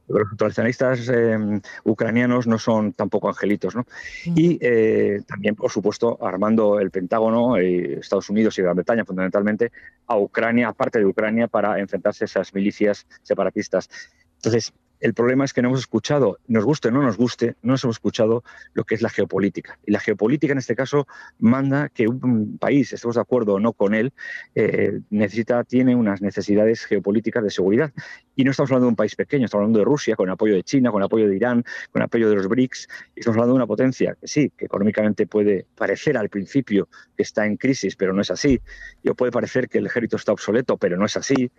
Los 0.09 0.27
nacionalistas 0.39 1.07
em, 1.09 1.61
ucranianos 1.83 2.47
no 2.47 2.57
son 2.57 2.93
tampoco 2.93 3.29
angelitos. 3.29 3.75
¿no? 3.75 3.85
Mm. 4.25 4.33
Y 4.35 4.59
eh, 4.61 5.21
también, 5.27 5.55
por 5.55 5.71
supuesto, 5.71 6.17
armando 6.21 6.79
el 6.79 6.91
Pentágono, 6.91 7.57
eh, 7.57 7.99
Estados 7.99 8.29
Unidos 8.29 8.57
y 8.57 8.61
Gran 8.61 8.75
Bretaña 8.75 9.05
fundamentalmente, 9.05 9.71
a 10.07 10.17
Ucrania, 10.17 10.69
aparte 10.69 10.99
de 10.99 11.05
Ucrania, 11.05 11.47
para 11.47 11.79
enfrentarse 11.79 12.23
a 12.23 12.25
esas 12.25 12.53
milicias 12.53 13.07
separatistas. 13.23 13.89
Entonces, 14.37 14.73
el 14.99 15.13
problema 15.13 15.45
es 15.45 15.53
que 15.53 15.61
no 15.61 15.69
hemos 15.69 15.81
escuchado, 15.81 16.39
nos 16.47 16.65
guste 16.65 16.89
o 16.89 16.91
no 16.91 17.01
nos 17.01 17.17
guste, 17.17 17.55
no 17.61 17.73
nos 17.73 17.83
hemos 17.83 17.95
escuchado 17.95 18.43
lo 18.73 18.83
que 18.83 18.95
es 18.95 19.01
la 19.01 19.09
geopolítica. 19.09 19.79
Y 19.85 19.91
la 19.91 19.99
geopolítica 19.99 20.51
en 20.51 20.59
este 20.59 20.75
caso 20.75 21.07
manda 21.39 21.89
que 21.89 22.07
un 22.07 22.57
país, 22.57 22.91
estemos 22.91 23.15
de 23.15 23.21
acuerdo 23.21 23.53
o 23.53 23.59
no 23.59 23.73
con 23.73 23.93
él, 23.93 24.13
eh, 24.55 24.99
necesita, 25.09 25.63
tiene 25.63 25.95
unas 25.95 26.21
necesidades 26.21 26.85
geopolíticas 26.85 27.43
de 27.43 27.49
seguridad. 27.49 27.93
Y 28.35 28.43
no 28.43 28.51
estamos 28.51 28.71
hablando 28.71 28.85
de 28.87 28.89
un 28.89 28.95
país 28.95 29.15
pequeño, 29.15 29.45
estamos 29.45 29.63
hablando 29.63 29.79
de 29.79 29.85
Rusia, 29.85 30.15
con 30.15 30.29
apoyo 30.29 30.55
de 30.55 30.63
China, 30.63 30.91
con 30.91 31.01
apoyo 31.01 31.27
de 31.27 31.35
Irán, 31.35 31.63
con 31.91 32.01
apoyo 32.01 32.29
de 32.29 32.35
los 32.35 32.47
BRICS. 32.47 32.87
Y 33.15 33.19
estamos 33.19 33.37
hablando 33.37 33.53
de 33.53 33.57
una 33.57 33.67
potencia 33.67 34.15
que 34.19 34.27
sí, 34.27 34.51
que 34.57 34.65
económicamente 34.65 35.27
puede 35.27 35.65
parecer 35.75 36.17
al 36.17 36.29
principio 36.29 36.89
está 37.23 37.45
en 37.45 37.57
crisis, 37.57 37.95
pero 37.95 38.13
no 38.13 38.21
es 38.21 38.31
así. 38.31 38.61
Y 39.03 39.09
puede 39.11 39.31
parecer 39.31 39.67
que 39.67 39.79
el 39.79 39.85
ejército 39.85 40.15
está 40.15 40.31
obsoleto, 40.31 40.77
pero 40.77 40.97
no 40.97 41.05
es 41.05 41.17
así. 41.17 41.51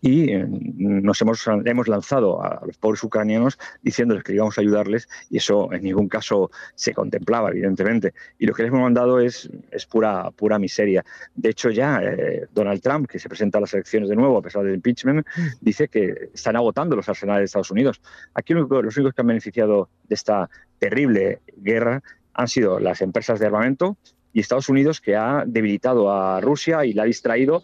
Y 0.00 0.32
eh, 0.32 0.46
nos 0.48 1.20
hemos, 1.22 1.46
hemos 1.64 1.88
lanzado 1.88 2.42
a 2.42 2.62
los 2.66 2.78
pobres 2.78 3.02
ucranianos 3.02 3.58
diciéndoles 3.82 4.24
que 4.24 4.34
íbamos 4.34 4.58
a 4.58 4.60
ayudarles 4.60 5.08
y 5.30 5.38
eso 5.38 5.72
en 5.72 5.82
ningún 5.82 6.08
caso 6.08 6.50
se 6.74 6.92
contemplaba, 6.92 7.50
evidentemente. 7.50 8.14
Y 8.38 8.46
lo 8.46 8.54
que 8.54 8.62
les 8.62 8.70
hemos 8.70 8.82
mandado 8.82 9.20
es, 9.20 9.50
es 9.70 9.86
pura, 9.86 10.30
pura 10.30 10.58
miseria. 10.58 11.04
De 11.34 11.50
hecho, 11.50 11.70
ya 11.70 12.00
eh, 12.02 12.46
Donald 12.52 12.82
Trump, 12.82 13.08
que 13.08 13.18
se 13.18 13.28
presenta 13.28 13.58
a 13.58 13.60
las 13.60 13.74
elecciones 13.74 14.08
de 14.08 14.16
nuevo 14.16 14.38
a 14.38 14.42
pesar 14.42 14.64
del 14.64 14.74
impeachment, 14.74 15.26
dice 15.60 15.88
que 15.88 16.30
están 16.34 16.56
agotando 16.56 16.96
los 16.96 17.08
arsenales 17.08 17.40
de 17.40 17.44
Estados 17.46 17.70
Unidos. 17.70 18.00
Aquí 18.34 18.54
los 18.54 18.96
únicos 18.96 19.14
que 19.14 19.20
han 19.20 19.26
beneficiado 19.26 19.88
de 20.08 20.14
esta 20.14 20.50
terrible 20.78 21.40
guerra 21.56 22.02
han 22.34 22.48
sido 22.48 22.80
las 22.80 23.00
empresas 23.00 23.38
de 23.38 23.46
armamento 23.46 23.96
y 24.34 24.40
Estados 24.40 24.68
Unidos, 24.68 25.00
que 25.00 25.16
ha 25.16 25.44
debilitado 25.46 26.12
a 26.12 26.40
Rusia 26.40 26.84
y 26.84 26.92
la 26.92 27.04
ha 27.04 27.06
distraído 27.06 27.62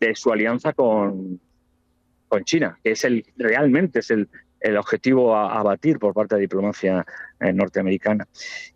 de 0.00 0.14
su 0.14 0.30
alianza 0.30 0.74
con, 0.74 1.40
con 2.26 2.44
China, 2.44 2.78
que 2.82 2.90
es 2.90 3.04
el 3.04 3.24
realmente 3.36 4.00
es 4.00 4.10
el, 4.10 4.28
el 4.60 4.76
objetivo 4.76 5.36
a, 5.36 5.62
batir 5.62 5.98
por 5.98 6.14
parte 6.14 6.34
de 6.34 6.40
la 6.40 6.42
diplomacia 6.42 7.06
eh, 7.40 7.52
norteamericana. 7.52 8.26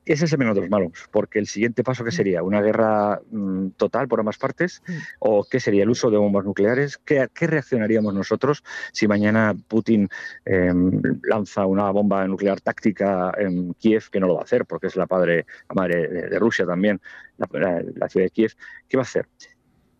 Ese 0.04 0.24
es 0.24 0.32
el 0.32 0.38
menos 0.38 0.54
de 0.54 0.62
los 0.62 0.70
malos, 0.70 0.92
porque 1.10 1.38
el 1.38 1.46
siguiente 1.46 1.82
paso, 1.82 2.04
¿qué 2.04 2.10
mm. 2.10 2.12
sería? 2.12 2.42
¿Una 2.42 2.60
guerra 2.60 3.20
mm, 3.30 3.70
total 3.70 4.08
por 4.08 4.20
ambas 4.20 4.38
partes? 4.38 4.82
Mm. 4.86 4.92
¿O 5.20 5.44
qué 5.44 5.60
sería 5.60 5.82
el 5.82 5.90
uso 5.90 6.10
de 6.10 6.18
bombas 6.18 6.44
nucleares? 6.44 6.98
¿Qué, 6.98 7.28
qué 7.34 7.46
reaccionaríamos 7.46 8.14
nosotros 8.14 8.62
si 8.92 9.08
mañana 9.08 9.54
Putin 9.68 10.08
em, 10.44 11.00
lanza 11.22 11.66
una 11.66 11.90
bomba 11.90 12.26
nuclear 12.26 12.60
táctica 12.60 13.32
en 13.38 13.74
Kiev, 13.74 14.10
que 14.10 14.20
no 14.20 14.26
lo 14.26 14.34
va 14.34 14.40
a 14.40 14.44
hacer, 14.44 14.66
porque 14.66 14.86
es 14.86 14.96
la, 14.96 15.06
padre, 15.06 15.46
madre 15.74 16.08
de, 16.08 16.38
Rusia 16.38 16.66
también, 16.66 17.00
la 17.38 18.08
ciudad 18.08 18.26
de 18.26 18.30
Kiev? 18.30 18.52
¿Qué 18.88 18.96
va 18.96 19.02
a 19.02 19.04
hacer? 19.04 19.26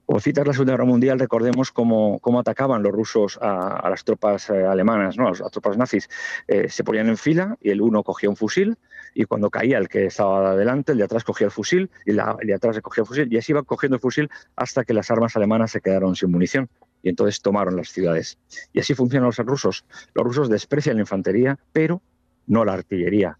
Como 0.06 0.20
citas 0.20 0.46
la 0.46 0.52
Segunda 0.52 0.72
Guerra 0.72 0.84
Mundial, 0.84 1.18
recordemos 1.18 1.70
cómo, 1.70 2.18
cómo 2.18 2.40
atacaban 2.40 2.82
los 2.82 2.92
rusos 2.92 3.38
a, 3.40 3.88
las 3.88 4.04
tropas 4.04 4.50
eh, 4.50 4.64
alemanas, 4.64 5.16
¿no? 5.16 5.28
a, 5.28 5.30
las, 5.30 5.50
tropas 5.50 5.76
nazis. 5.76 6.08
Eh, 6.48 6.68
se 6.68 6.84
ponían 6.84 7.08
en 7.08 7.16
fila 7.16 7.56
y 7.60 7.70
el 7.70 7.80
uno 7.80 8.02
cogía 8.02 8.28
un 8.28 8.36
fusil 8.36 8.76
y 9.14 9.24
cuando 9.24 9.50
caía 9.50 9.78
el 9.78 9.88
que 9.88 10.06
estaba 10.06 10.50
adelante, 10.50 10.92
el 10.92 10.98
de 10.98 11.04
atrás 11.04 11.24
cogía 11.24 11.46
el 11.46 11.50
fusil 11.50 11.90
y 12.04 12.10
el 12.10 12.16
de 12.42 12.54
atrás 12.54 12.80
cogía 12.80 13.02
el 13.02 13.06
fusil 13.06 13.32
y 13.32 13.38
así 13.38 13.52
iban 13.52 13.64
cogiendo 13.64 13.96
el 13.96 14.00
fusil 14.00 14.28
hasta 14.56 14.84
que 14.84 14.92
las 14.92 15.10
armas 15.10 15.36
alemanas 15.36 15.70
se 15.70 15.80
quedaron 15.80 16.16
sin 16.16 16.30
munición 16.30 16.68
y 17.02 17.08
entonces 17.08 17.40
tomaron 17.40 17.76
las 17.76 17.88
ciudades. 17.88 18.38
Y 18.72 18.80
así 18.80 18.94
funcionan 18.94 19.26
los 19.26 19.38
rusos. 19.38 19.84
Los 20.14 20.24
rusos 20.24 20.48
desprecian 20.48 20.96
la 20.96 21.02
infantería, 21.02 21.58
pero 21.72 22.02
no 22.46 22.64
la 22.64 22.74
artillería, 22.74 23.38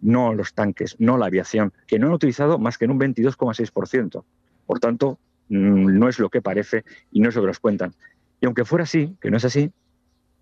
no 0.00 0.34
los 0.34 0.54
tanques, 0.54 0.96
no 0.98 1.16
la 1.16 1.26
aviación, 1.26 1.72
que 1.86 1.98
no 1.98 2.08
han 2.08 2.12
utilizado 2.12 2.58
más 2.58 2.78
que 2.78 2.84
en 2.84 2.92
un 2.92 3.00
22,6%. 3.00 4.24
Por 4.66 4.80
tanto, 4.80 5.18
no 5.48 6.08
es 6.08 6.18
lo 6.18 6.30
que 6.30 6.42
parece 6.42 6.84
y 7.10 7.20
no 7.20 7.28
es 7.28 7.34
lo 7.34 7.42
que 7.42 7.48
nos 7.48 7.60
cuentan. 7.60 7.94
Y 8.40 8.46
aunque 8.46 8.64
fuera 8.64 8.84
así, 8.84 9.16
que 9.20 9.30
no 9.30 9.36
es 9.36 9.44
así, 9.44 9.70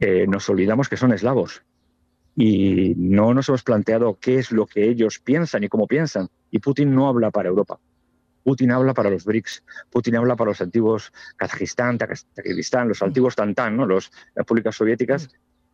eh, 0.01 0.27
nos 0.27 0.49
olvidamos 0.49 0.89
que 0.89 0.97
son 0.97 1.13
eslavos. 1.13 1.63
Y 2.35 2.95
no 2.97 3.35
nos 3.35 3.49
hemos 3.49 3.63
planteado 3.63 4.19
qué 4.19 4.39
es 4.39 4.51
lo 4.51 4.67
que 4.67 4.89
ellos 4.89 5.19
piensan 5.19 5.65
y 5.65 5.69
cómo 5.69 5.87
piensan. 5.87 6.29
Y 6.51 6.59
Putin 6.59 6.95
no 6.95 7.09
habla 7.09 7.31
para 7.31 7.49
Europa. 7.49 7.79
Putin 8.43 8.73
habla 8.73 8.95
para 8.95 9.11
los 9.11 9.25
BRICS, 9.25 9.63
Putin 9.91 10.17
habla 10.17 10.35
para 10.37 10.51
los 10.51 10.61
antiguos 10.61 11.13
Kazajistán, 11.37 11.99
Tajikistán, 11.99 12.89
los 12.89 13.03
antiguos 13.03 13.37
Tantán, 13.37 13.77
¿no? 13.77 13.87
las 13.87 14.11
repúblicas 14.35 14.75
soviéticas, 14.75 15.29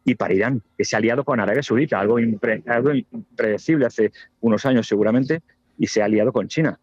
y 0.04 0.14
para 0.14 0.34
Irán, 0.34 0.62
que 0.76 0.84
se 0.84 0.96
ha 0.96 0.98
aliado 0.98 1.24
con 1.24 1.40
Arabia 1.40 1.62
Saudita, 1.62 2.00
algo, 2.00 2.18
impredecible 2.18 3.86
hace 3.86 4.12
unos 4.40 4.64
años 4.66 4.86
seguramente, 4.86 5.42
y 5.78 5.86
se 5.86 6.02
ha 6.02 6.06
aliado 6.06 6.32
con 6.32 6.48
China. 6.48 6.78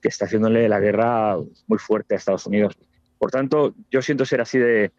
Que 0.00 0.08
está 0.08 0.24
haciéndole 0.24 0.68
la 0.68 0.80
guerra 0.80 1.36
muy 1.66 1.78
fuerte 1.78 2.14
a 2.14 2.18
Estados 2.18 2.46
Unidos. 2.46 2.76
Por 3.18 3.30
tanto, 3.30 3.74
yo 3.90 4.00
siento 4.00 4.24
ser 4.24 4.40
así 4.40 4.58
de, 4.58 4.92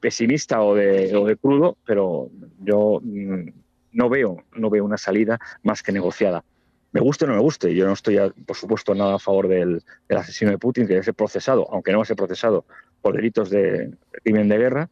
pesimista 0.00 0.62
o 0.62 0.74
de, 0.74 1.14
o 1.16 1.26
de, 1.26 1.36
crudo, 1.36 1.76
pero 1.86 2.28
yo 2.58 3.00
mm, 3.02 3.50
no 3.92 4.08
veo, 4.08 4.44
no 4.54 4.70
veo 4.70 4.84
una 4.84 4.98
salida 4.98 5.38
más 5.62 5.82
que 5.82 5.92
negociada. 5.92 6.44
Me 6.90 7.00
guste 7.00 7.24
o 7.24 7.28
no 7.28 7.34
me 7.34 7.40
guste, 7.40 7.74
yo 7.74 7.86
no 7.86 7.92
estoy, 7.92 8.18
por 8.46 8.56
supuesto, 8.56 8.94
nada 8.94 9.16
a 9.16 9.18
favor 9.18 9.46
del, 9.46 9.82
asesino 10.08 10.50
de 10.50 10.58
Putin, 10.58 10.86
que 10.86 10.94
debe 10.94 11.04
ser 11.04 11.14
procesado, 11.14 11.68
aunque 11.70 11.92
no 11.92 11.98
va 11.98 12.02
a 12.02 12.06
ser 12.06 12.16
procesado 12.16 12.64
por 13.02 13.14
delitos 13.14 13.50
de 13.50 13.92
crimen 14.24 14.48
de 14.48 14.58
guerra, 14.58 14.90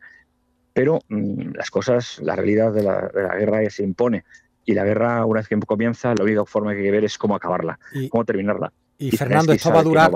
pero 0.72 1.00
mm, 1.08 1.54
las 1.54 1.70
cosas, 1.70 2.20
la 2.22 2.36
realidad 2.36 2.72
de 2.72 2.82
la, 2.82 3.08
guerra 3.36 3.62
ya 3.62 3.70
se 3.70 3.82
impone. 3.82 4.24
Y 4.64 4.74
la 4.74 4.84
guerra, 4.84 5.24
una 5.24 5.40
vez 5.40 5.48
que 5.48 5.58
comienza, 5.60 6.14
la 6.14 6.24
única 6.24 6.44
forma 6.44 6.72
que 6.72 6.78
hay 6.78 6.84
que 6.84 6.90
ver 6.90 7.04
es 7.04 7.18
cómo 7.18 7.34
acabarla, 7.34 7.78
cómo 8.10 8.24
terminarla. 8.24 8.72
Y, 8.98 9.10
Fernando, 9.10 9.52
esto 9.52 9.70
va 9.70 9.80
a 9.80 9.82
durar, 9.82 10.10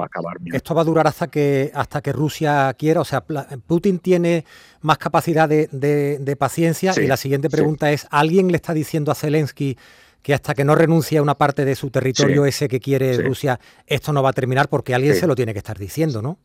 esto 0.52 0.75
va 0.75 0.80
a 0.80 0.84
durar 0.84 1.06
hasta 1.06 1.26
que 1.26 1.70
hasta 1.75 2.00
que 2.00 2.12
Rusia 2.12 2.75
quiera. 2.78 3.00
O 3.00 3.04
sea, 3.04 3.22
Putin 3.66 3.99
tiene 3.99 4.44
más 4.80 4.96
capacidad 4.96 5.49
de, 5.49 6.37
paciencia. 6.38 6.92
y 6.96 7.06
la 7.06 7.16
siguiente 7.16 7.50
pregunta 7.50 7.92
es: 7.92 8.06
¿alguien 8.10 8.49
le 8.49 8.56
está 8.56 8.72
diciendo 8.72 9.12
a 9.12 9.14
Zelensky 9.14 9.76
que 10.22 10.34
hasta 10.34 10.54
que 10.54 10.64
no 10.64 10.75
renuncie 10.75 11.18
a 11.18 11.22
una 11.22 11.37
parte 11.37 11.64
de 11.64 11.75
su 11.75 11.90
territorio 11.90 12.46
ese 12.46 12.68
que 12.68 12.80
quiere 12.80 13.18
Rusia, 13.18 13.60
esto 13.87 14.12
no 14.12 14.22
va 14.22 14.30
a 14.30 14.34
terminar? 14.34 14.68
Porque 14.68 14.94
alguien 14.94 15.14
se 15.14 15.26
lo 15.26 15.34
tiene 15.34 15.52
que 15.52 15.58
estar 15.58 15.78
diciendo, 15.78 16.22
¿no? 16.22 16.38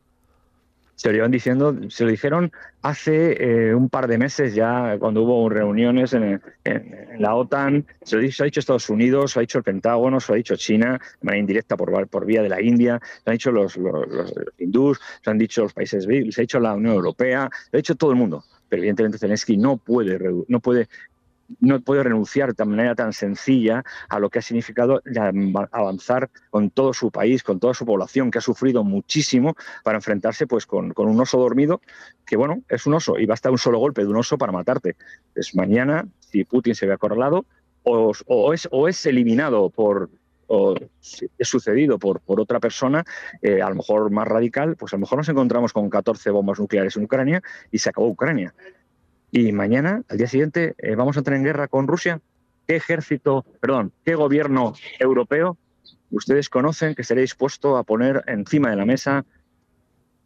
Se 0.95 1.09
lo 1.09 1.13
llevan 1.13 1.31
diciendo, 1.31 1.75
se 1.89 2.03
lo 2.03 2.11
dijeron 2.11 2.51
hace 2.81 3.69
eh, 3.69 3.75
un 3.75 3.89
par 3.89 4.07
de 4.07 4.17
meses 4.17 4.53
ya, 4.53 4.97
cuando 4.99 5.23
hubo 5.23 5.49
reuniones 5.49 6.13
en, 6.13 6.41
la 7.17 7.35
OTAN, 7.35 7.85
se 8.03 8.15
lo, 8.15 8.21
ha 8.21 8.45
dicho 8.45 8.59
Estados 8.59 8.89
Unidos, 8.89 9.31
se 9.31 9.39
ha 9.39 9.41
dicho 9.41 9.57
el 9.57 9.63
Pentágono, 9.63 10.19
se 10.19 10.31
lo 10.31 10.33
ha 10.35 10.37
dicho 10.37 10.55
China, 10.55 10.99
de 11.21 11.25
manera 11.25 11.39
indirecta 11.41 11.75
por, 11.75 12.07
por 12.07 12.25
vía 12.25 12.43
de 12.43 12.49
la 12.49 12.61
India, 12.61 12.99
se 13.23 13.29
han 13.29 13.33
dicho 13.33 13.51
los, 13.51 13.75
los, 13.77 14.07
los 14.07 14.33
hindús, 14.57 14.99
se 15.23 15.31
han 15.31 15.37
dicho 15.37 15.63
los 15.63 15.73
países, 15.73 16.03
se 16.03 16.09
lo 16.09 16.29
ha 16.37 16.41
dicho 16.41 16.59
la 16.59 16.75
Unión 16.75 16.93
Europea, 16.93 17.49
se 17.71 17.77
ha 17.77 17.79
dicho 17.79 17.95
todo 17.95 18.11
el 18.11 18.17
mundo. 18.17 18.43
Pero 18.69 18.81
evidentemente 18.81 19.17
Zelensky 19.17 19.57
no 19.57 19.77
puede, 19.77 20.19
no 20.47 20.59
puede 20.59 20.87
no 21.59 21.79
puede 21.81 22.03
renunciar 22.03 22.55
de 22.55 22.65
manera 22.65 22.95
tan 22.95 23.13
sencilla 23.13 23.83
a 24.09 24.19
lo 24.19 24.29
que 24.29 24.39
ha 24.39 24.41
significado 24.41 25.01
avanzar 25.71 26.29
con 26.49 26.69
todo 26.69 26.93
su 26.93 27.11
país, 27.11 27.43
con 27.43 27.59
toda 27.59 27.73
su 27.73 27.85
población, 27.85 28.31
que 28.31 28.39
ha 28.39 28.41
sufrido 28.41 28.83
muchísimo 28.83 29.55
para 29.83 29.97
enfrentarse 29.97 30.47
pues, 30.47 30.65
con, 30.65 30.93
un 30.95 31.19
oso 31.19 31.37
dormido, 31.37 31.81
que 32.25 32.37
bueno, 32.37 32.61
es 32.69 32.85
un 32.85 32.95
oso 32.95 33.19
y 33.19 33.25
basta 33.25 33.51
un 33.51 33.57
solo 33.57 33.79
golpe 33.79 34.01
de 34.01 34.07
un 34.07 34.17
oso 34.17 34.37
para 34.37 34.51
matarte. 34.51 34.95
Es 35.35 35.55
mañana, 35.55 36.07
si 36.19 36.43
Putin 36.43 36.75
se 36.75 36.85
ve 36.85 36.93
acorralado, 36.93 37.45
o, 37.83 38.53
es, 38.53 38.67
o 38.71 38.87
es 38.87 39.05
eliminado 39.05 39.69
por, 39.69 40.09
o 40.47 40.75
es 41.37 41.47
sucedido 41.47 41.99
por, 41.99 42.19
por 42.21 42.39
otra 42.39 42.59
persona, 42.59 43.03
eh, 43.41 43.61
a 43.61 43.69
lo 43.69 43.75
mejor 43.75 44.09
más 44.11 44.27
radical, 44.27 44.75
pues 44.75 44.93
a 44.93 44.97
lo 44.97 45.01
mejor 45.01 45.19
nos 45.19 45.29
encontramos 45.29 45.71
con 45.71 45.89
14 45.89 46.31
bombas 46.31 46.59
nucleares 46.59 46.97
en 46.97 47.03
Ucrania 47.03 47.43
y 47.71 47.77
se 47.77 47.89
acabó 47.89 48.07
Ucrania. 48.07 48.53
Y 49.37 49.51
mañana, 49.51 50.01
al 50.07 50.17
día 50.17 50.27
siguiente, 50.27 50.75
eh, 50.77 50.95
vamos 50.95 51.17
a 51.17 51.19
entrar 51.19 51.35
en 51.35 51.43
guerra 51.43 51.67
con 51.67 51.89
Rusia. 51.89 52.21
¿Qué 52.65 52.77
ejército, 52.77 53.43
perdón, 53.59 53.91
qué 54.05 54.15
gobierno 54.15 54.75
europeo 54.97 55.57
ustedes 56.09 56.47
conocen 56.47 56.95
que 56.95 57.01
estaría 57.01 57.19
dispuesto 57.19 57.75
a 57.75 57.83
poner 57.83 58.23
encima 58.27 58.69
de 58.69 58.77
la 58.77 58.85
mesa, 58.85 59.25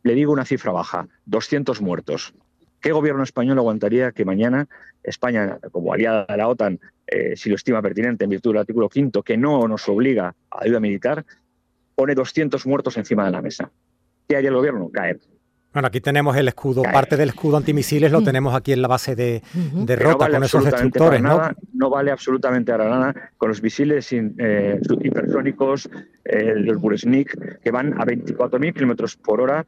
le 0.03 0.13
digo 0.13 0.31
una 0.31 0.45
cifra 0.45 0.71
baja, 0.71 1.07
200 1.25 1.81
muertos? 1.81 2.35
¿Qué 2.81 2.91
gobierno 2.91 3.23
español 3.23 3.57
aguantaría 3.57 4.11
que 4.11 4.25
mañana 4.25 4.67
España, 5.01 5.57
como 5.71 5.91
aliada 5.91 6.27
de 6.29 6.37
la 6.37 6.47
OTAN, 6.47 6.79
eh, 7.07 7.35
si 7.35 7.49
lo 7.49 7.55
estima 7.55 7.81
pertinente 7.81 8.25
en 8.25 8.29
virtud 8.29 8.51
del 8.51 8.59
artículo 8.59 8.89
quinto, 8.89 9.23
que 9.23 9.37
no 9.37 9.67
nos 9.67 9.89
obliga 9.89 10.35
a 10.51 10.63
ayuda 10.65 10.79
militar, 10.79 11.25
pone 11.95 12.13
200 12.13 12.63
muertos 12.67 12.95
encima 12.95 13.25
de 13.25 13.31
la 13.31 13.41
mesa? 13.41 13.71
¿Qué 14.27 14.35
haría 14.35 14.49
el 14.49 14.55
gobierno? 14.55 14.91
Caer. 14.91 15.19
Bueno, 15.71 15.87
aquí 15.87 16.01
tenemos 16.01 16.35
el 16.35 16.47
escudo, 16.47 16.81
parte 16.81 17.15
del 17.15 17.29
escudo 17.29 17.57
antimisiles 17.57 18.11
lo 18.11 18.21
mm. 18.21 18.23
tenemos 18.23 18.55
aquí 18.55 18.73
en 18.73 18.81
la 18.81 18.87
base 18.87 19.15
de, 19.15 19.43
Rota 19.97 20.29
con 20.29 20.43
esos 20.43 20.65
destructores, 20.65 21.21
¿no? 21.21 21.39
no 21.73 21.89
vale 21.91 22.11
absolutamente 22.11 22.71
para 22.71 22.89
nada 22.89 23.31
con 23.37 23.49
los 23.49 23.61
misiles 23.61 24.11
eh, 24.11 24.79
hipersónicos, 25.01 25.87
eh, 26.25 26.53
los 26.55 26.81
Buresnik, 26.81 27.59
que 27.61 27.69
van 27.69 27.93
a 27.93 28.05
24.000 28.05 28.73
kilómetros 28.73 29.15
por 29.15 29.41
hora 29.41 29.65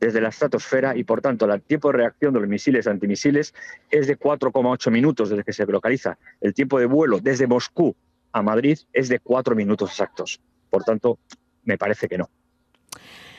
desde 0.00 0.20
la 0.20 0.28
estratosfera 0.28 0.94
y, 0.94 1.04
por 1.04 1.22
tanto, 1.22 1.50
el 1.50 1.62
tiempo 1.62 1.90
de 1.90 1.98
reacción 1.98 2.34
de 2.34 2.40
los 2.40 2.48
misiles 2.48 2.86
antimisiles 2.86 3.54
es 3.90 4.06
de 4.06 4.18
4,8 4.18 4.90
minutos 4.90 5.30
desde 5.30 5.44
que 5.44 5.52
se 5.54 5.64
localiza. 5.64 6.18
El 6.42 6.52
tiempo 6.52 6.78
de 6.78 6.86
vuelo 6.86 7.20
desde 7.20 7.46
Moscú 7.46 7.96
a 8.32 8.42
Madrid 8.42 8.78
es 8.92 9.08
de 9.08 9.18
4 9.18 9.54
minutos 9.54 9.90
exactos. 9.90 10.40
Por 10.68 10.84
tanto, 10.84 11.18
me 11.64 11.78
parece 11.78 12.06
que 12.06 12.18
no. 12.18 12.28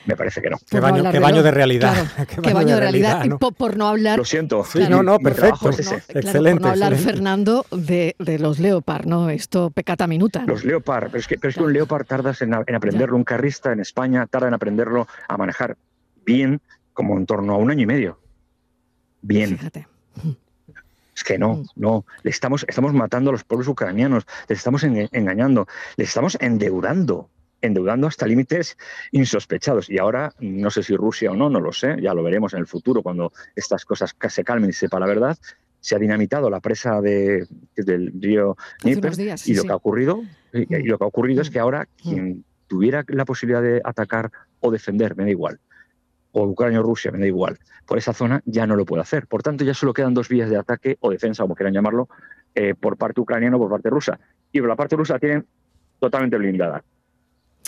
Me 0.05 0.15
parece 0.15 0.41
que 0.41 0.49
no. 0.49 0.57
Qué 0.69 0.79
baño, 0.79 1.03
de 1.43 1.51
realidad. 1.51 2.07
qué, 2.41 2.53
baño, 2.53 2.75
de 2.75 2.79
realidad. 2.79 3.25
Por, 3.37 3.77
no 3.77 3.87
hablar. 3.87 4.17
Lo 4.17 4.25
siento. 4.25 4.63
Sí, 4.63 4.79
no, 4.89 5.03
no, 5.03 5.19
perfecto. 5.19 5.69
excelente. 5.69 6.61
por 6.61 6.61
no 6.61 6.69
hablar, 6.69 6.95
Fernando, 6.95 7.65
de, 7.71 8.15
los 8.39 8.59
Leopard, 8.59 9.05
¿no? 9.05 9.29
Esto 9.29 9.69
pecata 9.69 10.07
minuta. 10.07 10.43
Los 10.45 10.63
Leopard, 10.63 11.07
pero 11.07 11.19
es 11.19 11.27
que, 11.27 11.37
pero 11.37 11.49
es 11.49 11.55
que 11.55 11.63
un 11.63 11.73
Leopard 11.73 12.05
tardas 12.05 12.41
en, 12.41 12.53
aprenderlo. 12.53 13.15
Un 13.15 13.23
carrista 13.23 13.71
en 13.71 13.79
España 13.79 14.25
tarda 14.27 14.47
en 14.47 14.53
aprenderlo 14.53 15.07
a 15.27 15.37
manejar 15.37 15.77
bien, 16.25 16.61
como 16.93 17.17
en 17.17 17.25
torno 17.25 17.53
a 17.53 17.57
un 17.57 17.71
año 17.71 17.83
y 17.83 17.87
medio. 17.87 18.19
Bien. 19.21 19.57
Fíjate. 19.57 19.87
Es 21.15 21.23
que 21.25 21.37
no, 21.37 21.55
mm. 21.55 21.65
no. 21.75 22.05
Le 22.23 22.31
estamos, 22.31 22.65
estamos 22.67 22.93
matando 22.93 23.31
a 23.31 23.33
los 23.33 23.43
pueblos 23.43 23.67
ucranianos, 23.67 24.25
les 24.47 24.59
estamos 24.59 24.83
engañando, 24.83 25.67
les 25.97 26.07
estamos 26.07 26.37
endeudando 26.39 27.29
endeudando 27.61 28.07
hasta 28.07 28.25
límites 28.25 28.77
insospechados. 29.11 29.89
Y 29.89 29.97
ahora, 29.97 30.33
no 30.39 30.69
sé 30.69 30.83
si 30.83 30.95
Rusia 30.95 31.31
o 31.31 31.35
no, 31.35 31.49
no 31.49 31.59
lo 31.59 31.71
sé, 31.71 31.97
ya 32.01 32.13
lo 32.13 32.23
veremos 32.23 32.53
en 32.53 32.59
el 32.59 32.67
futuro 32.67 33.01
cuando 33.01 33.31
estas 33.55 33.85
cosas 33.85 34.15
se 34.29 34.43
calmen 34.43 34.69
y 34.69 34.73
sepa 34.73 34.99
la 34.99 35.07
verdad, 35.07 35.37
se 35.79 35.95
ha 35.95 35.99
dinamitado 35.99 36.49
la 36.49 36.59
presa 36.59 37.01
de, 37.01 37.47
del 37.75 38.11
río 38.19 38.57
Dnieper 38.83 39.13
y, 39.45 39.53
lo 39.53 39.63
que 39.63 39.71
ha 39.71 39.75
ocurrido, 39.75 40.21
y, 40.53 40.83
lo 40.83 40.97
que 40.97 41.03
ha 41.03 41.07
ocurrido 41.07 41.41
es 41.41 41.49
mm. 41.49 41.53
que 41.53 41.59
ahora 41.59 41.83
mm. 41.83 42.09
quien 42.09 42.45
tuviera 42.67 43.03
la 43.07 43.25
posibilidad 43.25 43.61
de 43.61 43.81
atacar 43.83 44.31
o 44.59 44.71
defender, 44.71 45.15
me 45.15 45.23
da 45.23 45.29
igual, 45.29 45.59
o 46.31 46.45
Ucrania 46.45 46.81
o 46.81 46.83
Rusia, 46.83 47.11
me 47.11 47.19
da 47.19 47.27
igual, 47.27 47.57
por 47.85 47.97
esa 47.97 48.13
zona 48.13 48.41
ya 48.45 48.67
no 48.67 48.75
lo 48.75 48.85
puede 48.85 49.01
hacer. 49.01 49.25
Por 49.25 49.41
tanto, 49.41 49.63
ya 49.63 49.73
solo 49.73 49.93
quedan 49.93 50.13
dos 50.13 50.29
vías 50.29 50.49
de 50.49 50.57
ataque 50.57 50.97
o 50.99 51.09
defensa, 51.09 51.43
como 51.43 51.55
quieran 51.55 51.73
llamarlo, 51.73 52.09
eh, 52.53 52.75
por 52.75 52.97
parte 52.97 53.21
ucraniana 53.21 53.55
o 53.55 53.59
por 53.59 53.69
parte 53.69 53.89
rusa. 53.89 54.19
Y 54.51 54.59
por 54.59 54.69
la 54.69 54.75
parte 54.75 54.95
rusa 54.95 55.13
la 55.13 55.19
tienen 55.19 55.47
totalmente 55.99 56.37
blindada 56.37 56.83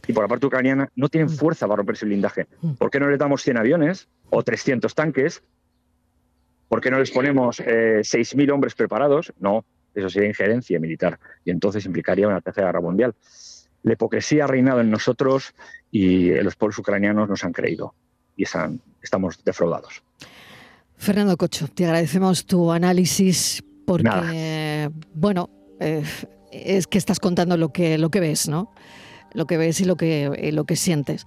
y 0.08 0.14
por 0.14 0.24
la 0.24 0.28
parte 0.28 0.46
ucraniana 0.46 0.90
no 0.96 1.10
tienen 1.10 1.28
mm. 1.28 1.38
fuerza 1.38 1.68
para 1.68 1.78
romper 1.78 1.96
ese 1.96 2.06
blindaje. 2.06 2.48
Mm. 2.62 2.74
¿Por 2.74 2.90
qué 2.90 3.00
no 3.00 3.10
les 3.10 3.20
damos 3.20 3.44
100 3.44 3.58
aviones 3.58 4.08
o 4.30 4.44
300 4.44 4.94
tanques? 4.96 5.44
¿Por 6.68 6.82
qué 6.82 6.90
no 6.90 7.00
les 7.00 7.12
ponemos 7.12 7.60
eh, 7.60 8.00
6.000 8.00 8.52
hombres 8.52 8.76
preparados? 8.76 9.34
No, 9.40 9.66
eso 9.94 10.10
sería 10.10 10.30
injerencia 10.30 10.80
militar 10.80 11.20
y 11.44 11.52
entonces 11.52 11.86
implicaría 11.86 12.28
una 12.28 12.42
tercera 12.42 12.68
guerra 12.68 12.82
mundial. 12.82 13.14
La 13.84 13.94
hipocresía 13.94 14.46
ha 14.46 14.48
reinado 14.48 14.80
en 14.80 14.90
nosotros 14.90 15.54
y 15.92 16.30
los 16.30 16.56
pueblos 16.56 16.78
ucranianos 16.78 17.28
nos 17.28 17.44
han 17.44 17.52
creído 17.52 17.94
y 18.38 18.44
estamos 19.02 19.44
defraudados. 19.44 20.04
Fernando 20.96 21.36
Cocho, 21.36 21.68
te 21.68 21.86
agradecemos 21.86 22.46
tu 22.46 22.72
análisis 22.72 23.64
porque, 23.86 24.90
bueno, 25.16 25.50
eh, 25.80 26.04
es 26.52 26.88
que 26.88 26.98
estás 26.98 27.20
contando 27.20 27.58
lo 27.58 27.74
que, 27.74 27.98
lo 27.98 28.12
que 28.12 28.20
ves, 28.20 28.48
¿no? 28.48 28.72
Lo 29.34 29.46
que 29.46 29.58
ves 29.58 29.82
y 29.82 29.86
lo 29.86 29.96
que, 29.96 30.32
eh, 30.36 30.52
lo 30.52 30.66
que 30.66 30.76
sientes. 30.76 31.26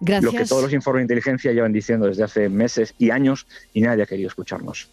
Gracias. 0.00 0.32
Lo 0.32 0.38
que 0.38 0.46
todos 0.46 0.62
los 0.64 0.72
informes 0.72 1.00
de 1.00 1.04
inteligencia 1.04 1.52
llevan 1.52 1.72
diciendo 1.72 2.06
desde 2.06 2.24
hace 2.24 2.48
meses 2.48 2.94
y 2.98 3.10
años 3.10 3.46
y 3.72 3.82
nadie 3.82 4.02
ha 4.02 4.06
querido 4.06 4.28
escucharnos. 4.28 4.88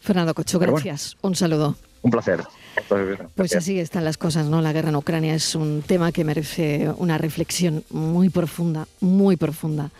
Fernando 0.00 0.34
Cocho, 0.34 0.58
gracias. 0.58 1.16
Un 1.22 1.34
saludo. 1.34 1.76
Un 2.02 2.10
placer. 2.10 2.40
Pues 3.36 3.54
así 3.54 3.78
están 3.78 4.04
las 4.04 4.18
cosas, 4.18 4.46
¿no? 4.46 4.60
La 4.60 4.72
guerra 4.72 4.88
en 4.88 4.96
Ucrania 4.96 5.34
es 5.34 5.54
un 5.54 5.82
tema 5.82 6.10
que 6.10 6.24
merece 6.24 6.90
una 6.96 7.18
reflexión 7.18 7.84
muy 7.90 8.28
profunda, 8.28 8.88
muy 9.00 9.36
profunda, 9.36 9.90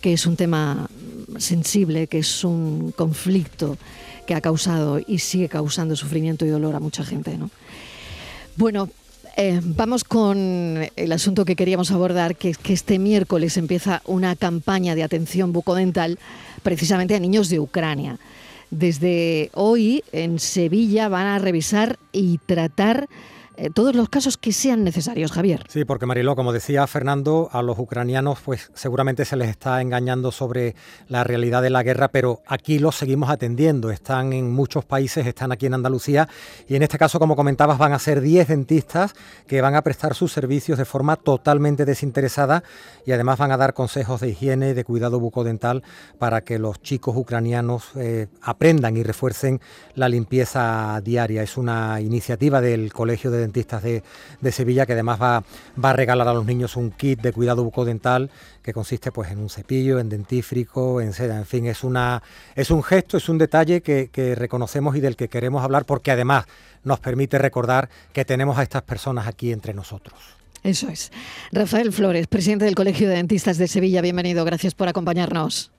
que 0.00 0.12
es 0.12 0.26
un 0.26 0.36
tema 0.36 0.88
sensible, 1.38 2.06
que 2.06 2.18
es 2.18 2.44
un 2.44 2.92
conflicto 2.92 3.78
que 4.26 4.34
ha 4.34 4.40
causado 4.40 5.00
y 5.06 5.18
sigue 5.18 5.48
causando 5.48 5.96
sufrimiento 5.96 6.44
y 6.44 6.48
dolor 6.48 6.74
a 6.74 6.80
mucha 6.80 7.04
gente, 7.04 7.38
¿no? 7.38 7.50
Bueno, 8.56 8.90
eh, 9.36 9.60
vamos 9.62 10.04
con 10.04 10.88
el 10.94 11.12
asunto 11.12 11.44
que 11.44 11.56
queríamos 11.56 11.90
abordar, 11.90 12.36
que 12.36 12.50
es 12.50 12.58
que 12.58 12.72
este 12.72 12.98
miércoles 12.98 13.56
empieza 13.56 14.02
una 14.04 14.36
campaña 14.36 14.94
de 14.94 15.02
atención 15.02 15.52
bucodental 15.52 16.18
precisamente 16.62 17.14
a 17.14 17.20
niños 17.20 17.48
de 17.48 17.60
Ucrania. 17.60 18.18
Desde 18.70 19.50
hoy 19.54 20.02
en 20.12 20.38
Sevilla 20.38 21.08
van 21.08 21.26
a 21.26 21.38
revisar 21.38 21.98
y 22.12 22.38
tratar 22.38 23.08
eh, 23.62 23.70
todos 23.70 23.94
los 23.94 24.08
casos 24.08 24.36
que 24.36 24.52
sean 24.52 24.82
necesarios, 24.82 25.30
Javier. 25.30 25.62
Sí, 25.68 25.84
porque 25.84 26.04
Mariló, 26.04 26.34
como 26.34 26.52
decía 26.52 26.84
Fernando, 26.88 27.48
a 27.52 27.62
los 27.62 27.78
ucranianos 27.78 28.40
pues 28.44 28.72
seguramente 28.74 29.24
se 29.24 29.36
les 29.36 29.50
está 29.50 29.80
engañando 29.80 30.32
sobre 30.32 30.74
la 31.06 31.22
realidad 31.22 31.62
de 31.62 31.70
la 31.70 31.84
guerra, 31.84 32.08
pero 32.08 32.42
aquí 32.48 32.80
los 32.80 32.96
seguimos 32.96 33.30
atendiendo. 33.30 33.92
Están 33.92 34.32
en 34.32 34.50
muchos 34.50 34.84
países, 34.84 35.28
están 35.28 35.52
aquí 35.52 35.66
en 35.66 35.74
Andalucía 35.74 36.28
y 36.66 36.74
en 36.74 36.82
este 36.82 36.98
caso, 36.98 37.20
como 37.20 37.36
comentabas, 37.36 37.78
van 37.78 37.92
a 37.92 38.00
ser 38.00 38.20
10 38.20 38.48
dentistas 38.48 39.14
que 39.46 39.60
van 39.60 39.76
a 39.76 39.82
prestar 39.82 40.16
sus 40.16 40.32
servicios 40.32 40.76
de 40.76 40.84
forma 40.84 41.14
totalmente 41.14 41.84
desinteresada 41.84 42.64
y 43.06 43.12
además 43.12 43.38
van 43.38 43.52
a 43.52 43.56
dar 43.56 43.74
consejos 43.74 44.22
de 44.22 44.30
higiene, 44.30 44.74
de 44.74 44.82
cuidado 44.82 45.20
bucodental 45.20 45.84
para 46.18 46.40
que 46.40 46.58
los 46.58 46.82
chicos 46.82 47.16
ucranianos 47.16 47.90
eh, 47.94 48.26
aprendan 48.40 48.96
y 48.96 49.04
refuercen 49.04 49.60
la 49.94 50.08
limpieza 50.08 51.00
diaria. 51.04 51.44
Es 51.44 51.56
una 51.56 52.00
iniciativa 52.00 52.60
del 52.60 52.92
Colegio 52.92 53.30
de 53.30 53.38
Dentistas 53.38 53.51
de, 53.52 54.52
Sevilla 54.52 54.86
que 54.86 54.92
además 54.92 55.20
va, 55.20 55.44
va, 55.82 55.90
a 55.90 55.92
regalar 55.92 56.28
a 56.28 56.34
los 56.34 56.44
niños 56.44 56.76
un 56.76 56.90
kit 56.90 57.20
de 57.20 57.32
cuidado 57.32 57.64
bucodental 57.64 58.30
que 58.62 58.72
consiste 58.72 59.12
pues 59.12 59.30
en 59.30 59.38
un 59.38 59.50
cepillo, 59.50 59.98
en 59.98 60.08
dentífrico, 60.08 61.00
en 61.00 61.12
seda, 61.12 61.38
en 61.38 61.46
fin, 61.46 61.66
es 61.66 61.84
una 61.84 62.22
es 62.54 62.70
un 62.70 62.82
gesto, 62.82 63.16
es 63.16 63.28
un 63.28 63.38
detalle 63.38 63.80
que 63.82 64.34
reconocemos 64.36 64.96
y 64.96 65.00
del 65.00 65.16
que 65.16 65.28
queremos 65.28 65.62
hablar 65.62 65.84
porque 65.84 66.10
además 66.10 66.46
nos 66.84 67.00
permite 67.00 67.38
recordar 67.38 67.88
que 68.12 68.24
tenemos 68.24 68.58
a 68.58 68.62
estas 68.62 68.82
personas 68.82 69.26
aquí 69.26 69.52
entre 69.52 69.74
nosotros. 69.74 70.42
Eso 70.62 70.88
es. 70.88 71.10
Rafael 71.50 71.92
Flores, 71.92 72.28
presidente 72.28 72.64
del 72.64 72.76
Colegio 72.76 73.08
de 73.08 73.16
Dentistas 73.16 73.58
de 73.58 73.66
Sevilla, 73.66 74.00
bienvenido, 74.00 74.44
gracias 74.44 74.74
por 74.74 74.88
acompañarnos. 74.88 75.71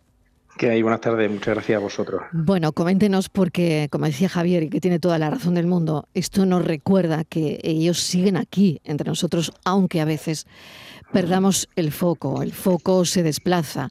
Que 0.57 0.69
hay, 0.69 0.81
buenas 0.83 1.01
tardes, 1.01 1.31
muchas 1.31 1.55
gracias 1.55 1.77
a 1.77 1.79
vosotros. 1.79 2.21
Bueno, 2.31 2.73
coméntenos 2.73 3.29
porque, 3.29 3.87
como 3.91 4.05
decía 4.05 4.29
Javier, 4.29 4.63
y 4.63 4.69
que 4.69 4.79
tiene 4.79 4.99
toda 4.99 5.17
la 5.17 5.31
razón 5.31 5.55
del 5.55 5.65
mundo, 5.65 6.07
esto 6.13 6.45
nos 6.45 6.63
recuerda 6.63 7.23
que 7.23 7.59
ellos 7.63 7.99
siguen 7.99 8.37
aquí 8.37 8.79
entre 8.83 9.07
nosotros, 9.07 9.51
aunque 9.65 9.99
a 9.99 10.05
veces 10.05 10.45
perdamos 11.13 11.69
el 11.75 11.91
foco, 11.91 12.41
el 12.41 12.51
foco 12.51 13.05
se 13.05 13.21
desplaza. 13.21 13.89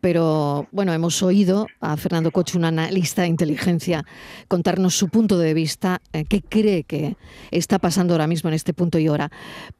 Pero 0.00 0.66
bueno, 0.72 0.92
hemos 0.92 1.22
oído 1.22 1.66
a 1.80 1.96
Fernando 1.96 2.32
Coche, 2.32 2.58
un 2.58 2.64
analista 2.64 3.22
de 3.22 3.28
inteligencia, 3.28 4.04
contarnos 4.48 4.96
su 4.96 5.08
punto 5.08 5.38
de 5.38 5.54
vista, 5.54 6.00
eh, 6.12 6.24
qué 6.24 6.40
cree 6.40 6.82
que 6.82 7.16
está 7.50 7.78
pasando 7.78 8.14
ahora 8.14 8.26
mismo 8.26 8.48
en 8.48 8.54
este 8.54 8.72
punto 8.72 8.98
y 8.98 9.08
hora. 9.08 9.30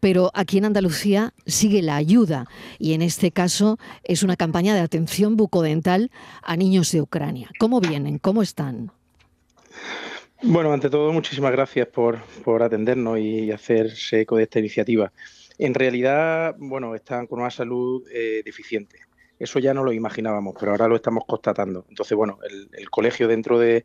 Pero 0.00 0.30
aquí 0.34 0.58
en 0.58 0.66
Andalucía 0.66 1.32
sigue 1.46 1.82
la 1.82 1.96
ayuda 1.96 2.46
y 2.78 2.92
en 2.92 3.02
este 3.02 3.32
caso 3.32 3.78
es 4.04 4.22
una 4.22 4.36
campaña 4.36 4.74
de 4.74 4.80
atención 4.80 5.36
bucodental 5.36 6.10
a 6.42 6.56
niños 6.56 6.92
de 6.92 7.00
Ucrania. 7.00 7.48
¿Cómo 7.58 7.80
vienen? 7.80 8.18
¿Cómo 8.18 8.42
están? 8.42 8.92
Bueno, 10.42 10.72
ante 10.72 10.90
todo, 10.90 11.12
muchísimas 11.12 11.52
gracias 11.52 11.88
por, 11.88 12.20
por 12.44 12.62
atendernos 12.62 13.18
y 13.18 13.50
hacerse 13.50 14.22
eco 14.22 14.36
de 14.36 14.42
esta 14.42 14.58
iniciativa. 14.58 15.12
En 15.64 15.74
realidad, 15.74 16.56
bueno, 16.58 16.96
están 16.96 17.28
con 17.28 17.38
una 17.38 17.50
salud 17.52 18.04
eh, 18.12 18.42
deficiente. 18.44 18.98
Eso 19.38 19.60
ya 19.60 19.72
no 19.72 19.84
lo 19.84 19.92
imaginábamos, 19.92 20.56
pero 20.58 20.72
ahora 20.72 20.88
lo 20.88 20.96
estamos 20.96 21.22
constatando. 21.24 21.86
Entonces, 21.88 22.16
bueno, 22.16 22.40
el, 22.72 22.90
colegio 22.90 23.28
dentro 23.28 23.60
de, 23.60 23.84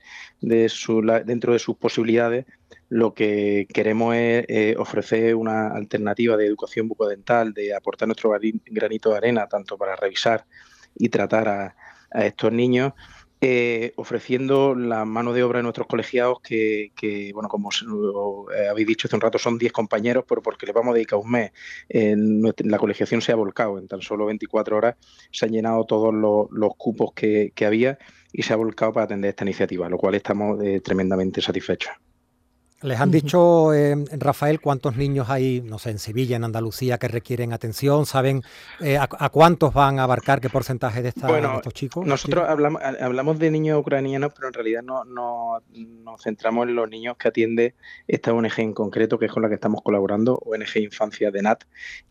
su, 0.70 1.02
dentro 1.24 1.54
de 1.54 1.60
sus 1.60 1.78
posibilidades, 1.78 2.48
lo 2.90 3.14
que 3.14 3.68
queremos 3.72 4.16
es 4.16 4.46
eh, 4.48 4.76
ofrecer 4.80 5.36
una 5.36 5.68
alternativa 5.68 6.36
de 6.36 6.48
educación 6.48 6.88
bucodental, 6.88 7.54
de 7.54 7.76
aportar 7.76 8.08
nuestro 8.08 8.32
granito 8.66 9.12
de 9.12 9.18
arena, 9.18 9.48
tanto 9.48 9.78
para 9.78 9.96
revisar 9.96 10.48
y 10.96 11.10
tratar 11.10 11.48
a 11.48 12.26
estos 12.26 12.52
niños, 12.52 12.94
eh, 13.40 13.94
ofreciendo 13.98 14.74
la 14.74 15.06
mano 15.06 15.32
de 15.32 15.44
obra 15.44 15.60
de 15.60 15.64
nuestros 15.64 15.88
colegiados 15.88 16.40
que, 16.42 16.92
bueno, 17.34 17.50
como 17.50 17.70
eh, 17.72 18.68
habéis 18.68 18.88
dicho 18.88 19.08
hace 19.08 19.16
un 19.16 19.22
rato, 19.22 19.38
son 19.38 19.58
10 19.58 19.72
compañeros, 19.72 20.26
pero 20.28 20.42
porque 20.42 20.66
les 20.66 20.74
vamos 20.74 20.92
a 20.92 20.96
dedicar 20.96 21.20
un 21.20 21.30
mes. 21.30 21.52
la 21.90 22.78
colegiación 22.80 23.22
se 23.22 23.32
ha 23.32 23.36
volcado, 23.36 23.78
en 23.78 23.88
tan 23.88 24.02
solo 24.02 24.26
24 24.26 24.78
horas 24.78 24.96
se 25.32 25.46
han 25.46 25.52
llenado 25.52 25.86
todos 25.86 26.14
los, 26.14 26.76
cupos 26.78 27.14
que, 27.14 27.54
había 27.66 28.00
y 28.32 28.44
se 28.44 28.54
ha 28.54 28.56
volcado 28.56 28.94
para 28.94 29.06
atender 29.06 29.30
esta 29.30 29.44
iniciativa, 29.44 29.90
lo 29.90 29.98
cual 29.98 30.16
estamos 30.16 30.64
eh, 30.64 30.82
tremendamente 30.82 31.42
satisfechos. 31.42 31.92
¿Les 32.84 33.00
han 33.00 33.10
dicho, 33.10 33.74
eh, 33.74 33.96
Rafael, 34.20 34.62
cuántos 34.62 34.96
niños 34.98 35.32
hay, 35.32 35.62
no 35.62 35.80
sé, 35.80 35.90
en 35.90 35.98
Sevilla, 35.98 36.36
en 36.36 36.44
Andalucía, 36.44 37.00
que 37.00 37.08
requieren 37.08 37.52
atención? 37.52 38.06
¿Saben 38.06 38.44
eh, 38.82 39.00
a, 39.00 39.30
cuántos 39.30 39.74
van 39.74 39.98
a 39.98 40.04
abarcar, 40.04 40.40
qué 40.40 40.50
porcentaje 40.50 41.02
de, 41.02 41.10
estos 41.10 41.74
chicos? 41.74 42.06
Nosotros 42.06 42.48
hablamos, 42.48 42.80
hablamos 42.84 43.40
de 43.40 43.50
niños 43.50 43.80
ucranianos, 43.80 44.32
pero 44.36 44.50
en 44.50 44.54
realidad 44.54 44.84
no, 44.84 45.04
no, 45.06 45.64
nos 46.04 46.22
centramos 46.22 46.68
en 46.68 46.76
los 46.76 46.88
niños 46.88 47.18
que 47.18 47.30
atiende 47.30 47.74
esta 48.08 48.32
ONG 48.32 48.60
en 48.60 48.74
concreto, 48.74 49.18
que 49.18 49.26
es 49.26 49.32
con 49.32 49.42
la 49.42 49.50
que 49.50 49.56
estamos 49.56 49.82
colaborando, 49.82 50.40
ONG 50.46 50.78
Infancia 50.78 51.32
de 51.32 51.42
NAT, 51.42 51.64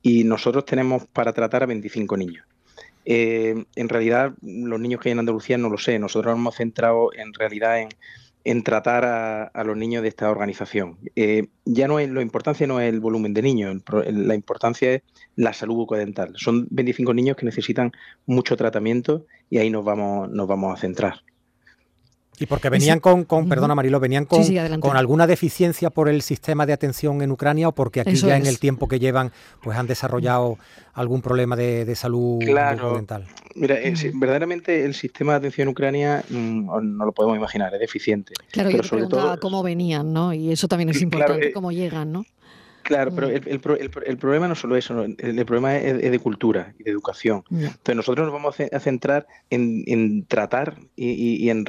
y 0.03 0.25
nosotros 0.25 0.65
tenemos 0.65 1.07
para 1.07 1.33
tratar 1.33 1.63
a 1.63 1.67
25 1.67 2.17
niños. 2.17 2.45
Eh, 3.05 3.65
en 3.77 3.89
realidad, 3.89 4.33
los 4.43 4.81
niños 4.81 5.01
que 5.01 5.11
hay 5.11 5.13
en 5.13 5.21
Andalucía 5.21 5.57
no 5.59 5.69
lo 5.69 5.79
sé, 5.79 5.97
nosotros 6.01 6.33
nos 6.33 6.41
hemos 6.41 6.57
centrado 6.57 7.13
en 7.15 7.33
realidad 7.35 7.81
en 7.81 7.89
en 8.47 8.63
tratar 8.63 9.05
a, 9.05 9.65
los 9.65 9.77
niños 9.77 10.03
de 10.03 10.09
esta 10.09 10.31
organización. 10.31 10.99
Eh, 11.17 11.49
ya 11.65 11.89
no 11.89 11.99
es, 11.99 12.09
la 12.09 12.23
importancia 12.23 12.65
no 12.69 12.81
es 12.81 12.89
el 12.89 13.01
volumen 13.01 13.35
de 13.35 13.43
niños, 13.43 13.83
la 13.93 14.35
importancia 14.37 14.93
es 14.93 15.03
la 15.35 15.53
salud 15.53 15.75
bucodental. 15.75 16.33
Son 16.37 16.69
25 16.71 17.13
niños 17.13 17.37
que 17.37 17.45
necesitan 17.45 17.91
mucho 18.25 18.57
tratamiento 18.57 19.27
y 19.51 19.59
ahí 19.59 19.69
nos 19.69 19.85
vamos, 19.85 20.31
nos 20.31 20.47
vamos 20.47 20.73
a 20.73 20.81
centrar. 20.81 21.25
Y 22.39 22.47
porque 22.47 22.71
venían 22.71 23.01
con, 23.01 23.25
con 23.25 23.49
perdona 23.49 23.75
Marilo, 23.75 23.99
venían 23.99 24.27
con, 24.27 24.45
con, 24.79 24.97
alguna 24.97 25.27
deficiencia 25.27 25.91
por 25.91 26.09
el 26.09 26.23
sistema 26.23 26.67
de 26.67 26.73
atención 26.73 27.23
en 27.23 27.33
Ucrania 27.33 27.69
o 27.69 27.73
porque 27.73 28.01
aquí 28.01 28.15
ya 28.15 28.37
en 28.37 28.47
el 28.47 28.61
tiempo 28.61 28.87
que 28.87 29.01
llevan 29.01 29.33
pues 29.61 29.77
han 29.77 29.89
desarrollado 29.89 30.57
algún 30.93 31.21
problema 31.21 31.57
de, 31.57 31.97
salud 31.97 32.39
claro. 32.45 33.05
Mira, 33.57 33.81
eh, 33.81 33.95
verdaderamente 34.15 34.85
el 34.85 34.95
sistema 34.95 35.33
de 35.33 35.39
atención 35.39 35.69
en 35.69 35.73
Ucrania 35.73 36.25
mm, 36.29 36.67
no 36.67 37.05
lo 37.05 37.13
podemos 37.13 37.37
imaginar, 37.37 37.73
es 37.75 37.81
deficiente. 37.81 38.35
Claro, 38.51 38.71
pero 38.71 38.83
yo 38.83 38.89
sobre 38.89 39.07
todo 39.07 39.39
cómo 39.41 39.63
venían, 39.63 40.13
¿no? 40.13 40.33
Y 40.33 40.53
eso 40.53 40.69
también 40.69 40.91
es 40.91 41.01
importante, 41.01 41.49
eh, 41.49 41.53
cómo 41.53 41.73
llegan, 41.73 42.13
¿no? 42.13 42.25
Claro, 42.87 43.13
pero 43.13 43.29
el, 43.29 43.59
problema 44.17 44.47
no 44.47 44.53
es 44.53 44.61
solo 44.61 44.77
eso, 44.77 45.03
el, 45.03 45.45
problema 45.45 45.77
es, 45.77 46.09
de 46.09 46.19
cultura 46.21 46.73
y 46.79 46.85
de 46.85 46.93
educación. 46.93 47.43
Entonces 47.51 47.97
nosotros 47.97 48.27
nos 48.27 48.33
vamos 48.33 48.55
a 48.61 48.79
centrar 48.79 49.27
en, 49.51 50.25
tratar 50.27 50.79
y, 50.95 51.49
en, 51.49 51.67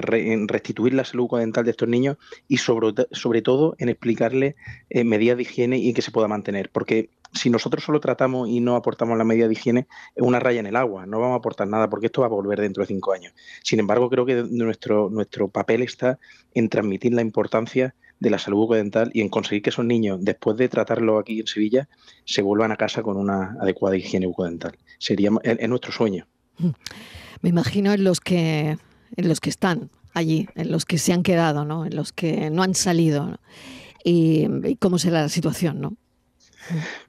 restituir 0.48 0.94
la 0.94 1.06
salud 1.06 1.24
bucodental 1.24 1.66
de 1.66 1.72
estos 1.72 1.90
niños 1.90 2.18
y 2.48 2.58
sobre, 2.58 2.94
sobre 3.14 3.42
todo 3.42 3.76
en 3.80 3.90
explicarles 3.90 4.54
eh, 4.92 5.04
medidas 5.04 5.38
de 5.38 5.42
higiene 5.42 5.80
y 5.80 5.92
que 5.94 6.04
se 6.04 6.12
pueda 6.12 6.28
mantener. 6.28 6.70
Porque 6.70 7.10
si 7.34 7.50
nosotros 7.50 7.84
solo 7.84 8.00
tratamos 8.00 8.50
y 8.50 8.60
no 8.60 8.76
aportamos 8.76 9.18
la 9.18 9.24
medida 9.24 9.48
de 9.48 9.54
higiene, 9.54 9.88
es 10.16 10.24
una 10.24 10.40
raya 10.40 10.60
en 10.60 10.68
el 10.68 10.76
agua, 10.76 11.06
no 11.06 11.20
vamos 11.20 11.36
a 11.36 11.38
aportar 11.38 11.68
nada 11.68 11.90
porque 11.90 12.08
esto 12.08 12.22
va 12.22 12.28
a 12.28 12.30
volver 12.30 12.62
dentro 12.62 12.82
de 12.82 12.88
cinco 12.88 13.14
años. 13.14 13.34
Sin 13.64 13.80
embargo, 13.80 14.10
creo 14.10 14.26
que 14.26 14.46
nuestro, 14.50 15.10
nuestro 15.10 15.48
papel 15.48 15.82
está 15.82 16.20
en 16.54 16.70
transmitir 16.70 17.14
la 17.14 17.22
importancia 17.22 17.96
de 18.20 18.30
la 18.30 18.40
salud 18.40 18.58
bucodental 18.58 19.12
y 19.14 19.22
en 19.22 19.30
conseguir 19.30 19.62
que 19.62 19.70
esos 19.70 19.86
niños, 19.86 20.20
después 20.22 20.58
de 20.58 20.70
tratarlo 20.70 21.20
aquí 21.20 21.40
en 21.40 21.48
Sevilla, 21.48 21.88
se 22.26 22.42
vuelvan 22.42 22.72
a 22.72 22.76
casa 22.76 23.04
con 23.04 23.18
una 23.18 23.56
adecuada 23.62 23.96
higiene 23.96 24.26
bucodental. 24.26 24.78
Sería 24.98 25.30
en, 25.44 25.70
nuestro 25.70 25.92
sueño. 25.92 26.28
Mm. 26.58 26.70
Me 27.42 27.50
imagino 27.50 27.94
en 27.94 28.04
los 28.04 28.20
que 28.20 28.78
en 29.16 29.28
los 29.30 29.40
que 29.40 29.50
están 29.50 29.90
allí, 30.14 30.48
en 30.56 30.72
los 30.72 30.86
que 30.86 30.98
se 30.98 31.14
han 31.14 31.24
quedado, 31.24 31.64
¿no? 31.64 31.86
En 31.86 31.96
los 31.96 32.12
que 32.12 32.50
no 32.50 32.64
han 32.64 32.76
salido. 32.76 33.40
Y, 34.04 34.76
cómo 34.80 34.98
será 35.00 35.22
la 35.22 35.30
situación, 35.30 35.80
¿no? 35.80 35.96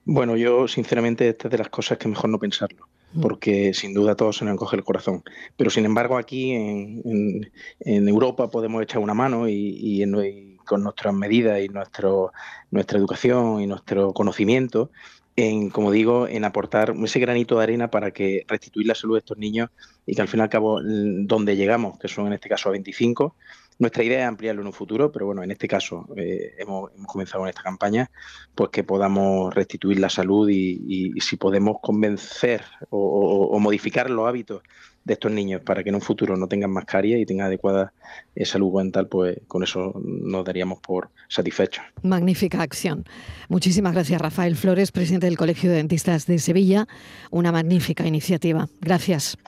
Bueno, 0.04 0.36
yo 0.36 0.68
sinceramente 0.68 1.28
esta 1.28 1.48
es 1.48 1.52
de 1.52 1.58
las 1.58 1.68
cosas 1.68 1.98
que 1.98 2.08
mejor 2.08 2.30
no 2.30 2.38
pensarlo 2.38 2.88
mm. 3.12 3.20
porque 3.20 3.74
sin 3.74 3.94
duda 3.94 4.14
todo 4.14 4.32
se 4.32 4.44
nos 4.44 4.54
encoge 4.54 4.76
el 4.76 4.84
corazón. 4.84 5.22
Pero 5.56 5.70
sin 5.70 5.84
embargo 5.84 6.16
aquí 6.16 6.52
en, 6.52 7.50
Europa 7.80 8.50
podemos 8.50 8.82
echar 8.82 9.00
una 9.00 9.14
mano 9.14 9.48
y, 9.48 9.54
y, 9.54 10.56
con 10.64 10.82
nuestras 10.82 11.14
medidas 11.14 11.60
y 11.60 11.68
nuestro, 11.68 12.32
nuestra 12.70 12.98
educación 12.98 13.62
y 13.62 13.66
nuestro 13.66 14.12
conocimiento 14.12 14.90
en, 15.38 15.70
como 15.70 15.92
digo, 15.92 16.26
en 16.26 16.44
aportar 16.44 16.94
ese 17.04 17.20
granito 17.20 17.56
de 17.58 17.62
arena 17.62 17.90
para 17.92 18.10
que 18.10 18.44
restituir 18.48 18.88
la 18.88 18.96
salud 18.96 19.14
de 19.14 19.20
estos 19.20 19.38
niños 19.38 19.70
y 20.04 20.16
que 20.16 20.20
al 20.20 20.26
fin 20.26 20.40
y 20.40 20.42
al 20.42 20.48
cabo 20.48 20.80
donde 20.82 21.54
llegamos, 21.54 21.96
que 22.00 22.08
son 22.08 22.26
en 22.26 22.32
este 22.32 22.48
caso 22.48 22.68
a 22.68 22.72
25, 22.72 23.36
nuestra 23.78 24.02
idea 24.02 24.22
es 24.22 24.28
ampliarlo 24.28 24.60
en 24.60 24.66
un 24.66 24.72
futuro, 24.72 25.12
pero 25.12 25.26
bueno, 25.26 25.42
en 25.42 25.50
este 25.50 25.68
caso 25.68 26.08
eh, 26.16 26.54
hemos, 26.58 26.90
comenzado 27.06 27.40
con 27.40 27.48
esta 27.48 27.62
campaña, 27.62 28.10
pues 28.54 28.70
que 28.70 28.82
podamos 28.82 29.54
restituir 29.54 30.00
la 30.00 30.08
salud 30.08 30.48
y, 30.50 31.14
si 31.20 31.36
podemos 31.36 31.76
convencer 31.80 32.64
o, 32.90 33.58
modificar 33.60 34.10
los 34.10 34.26
hábitos 34.28 34.62
de 35.04 35.14
estos 35.14 35.32
niños 35.32 35.62
para 35.62 35.82
que 35.82 35.88
en 35.88 35.94
un 35.94 36.00
futuro 36.00 36.36
no 36.36 36.48
tengan 36.48 36.70
más 36.70 36.84
caries 36.84 37.20
y 37.20 37.26
tengan 37.26 37.46
adecuada 37.46 37.92
eh, 38.34 38.44
salud 38.44 38.72
mental, 38.74 39.08
pues 39.08 39.38
con 39.46 39.62
eso 39.62 39.92
nos 40.04 40.44
daríamos 40.44 40.80
por 40.80 41.10
satisfechos. 41.28 41.84
Magnífica 42.02 42.62
acción. 42.62 43.04
Muchísimas 43.48 43.94
gracias, 43.94 44.20
Rafael 44.20 44.56
Flores, 44.56 44.92
presidente 44.92 45.26
del 45.26 45.38
Colegio 45.38 45.70
de 45.70 45.76
Dentistas 45.76 46.26
de 46.26 46.38
Sevilla. 46.38 46.86
Una 47.30 47.52
magnífica 47.52 48.06
iniciativa. 48.06 48.68
Gracias. 48.80 49.38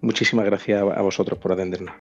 Muchísimas 0.00 0.44
gracias 0.44 0.80
a 0.82 1.02
vosotros 1.02 1.38
por 1.38 1.52
atendernos. 1.52 1.94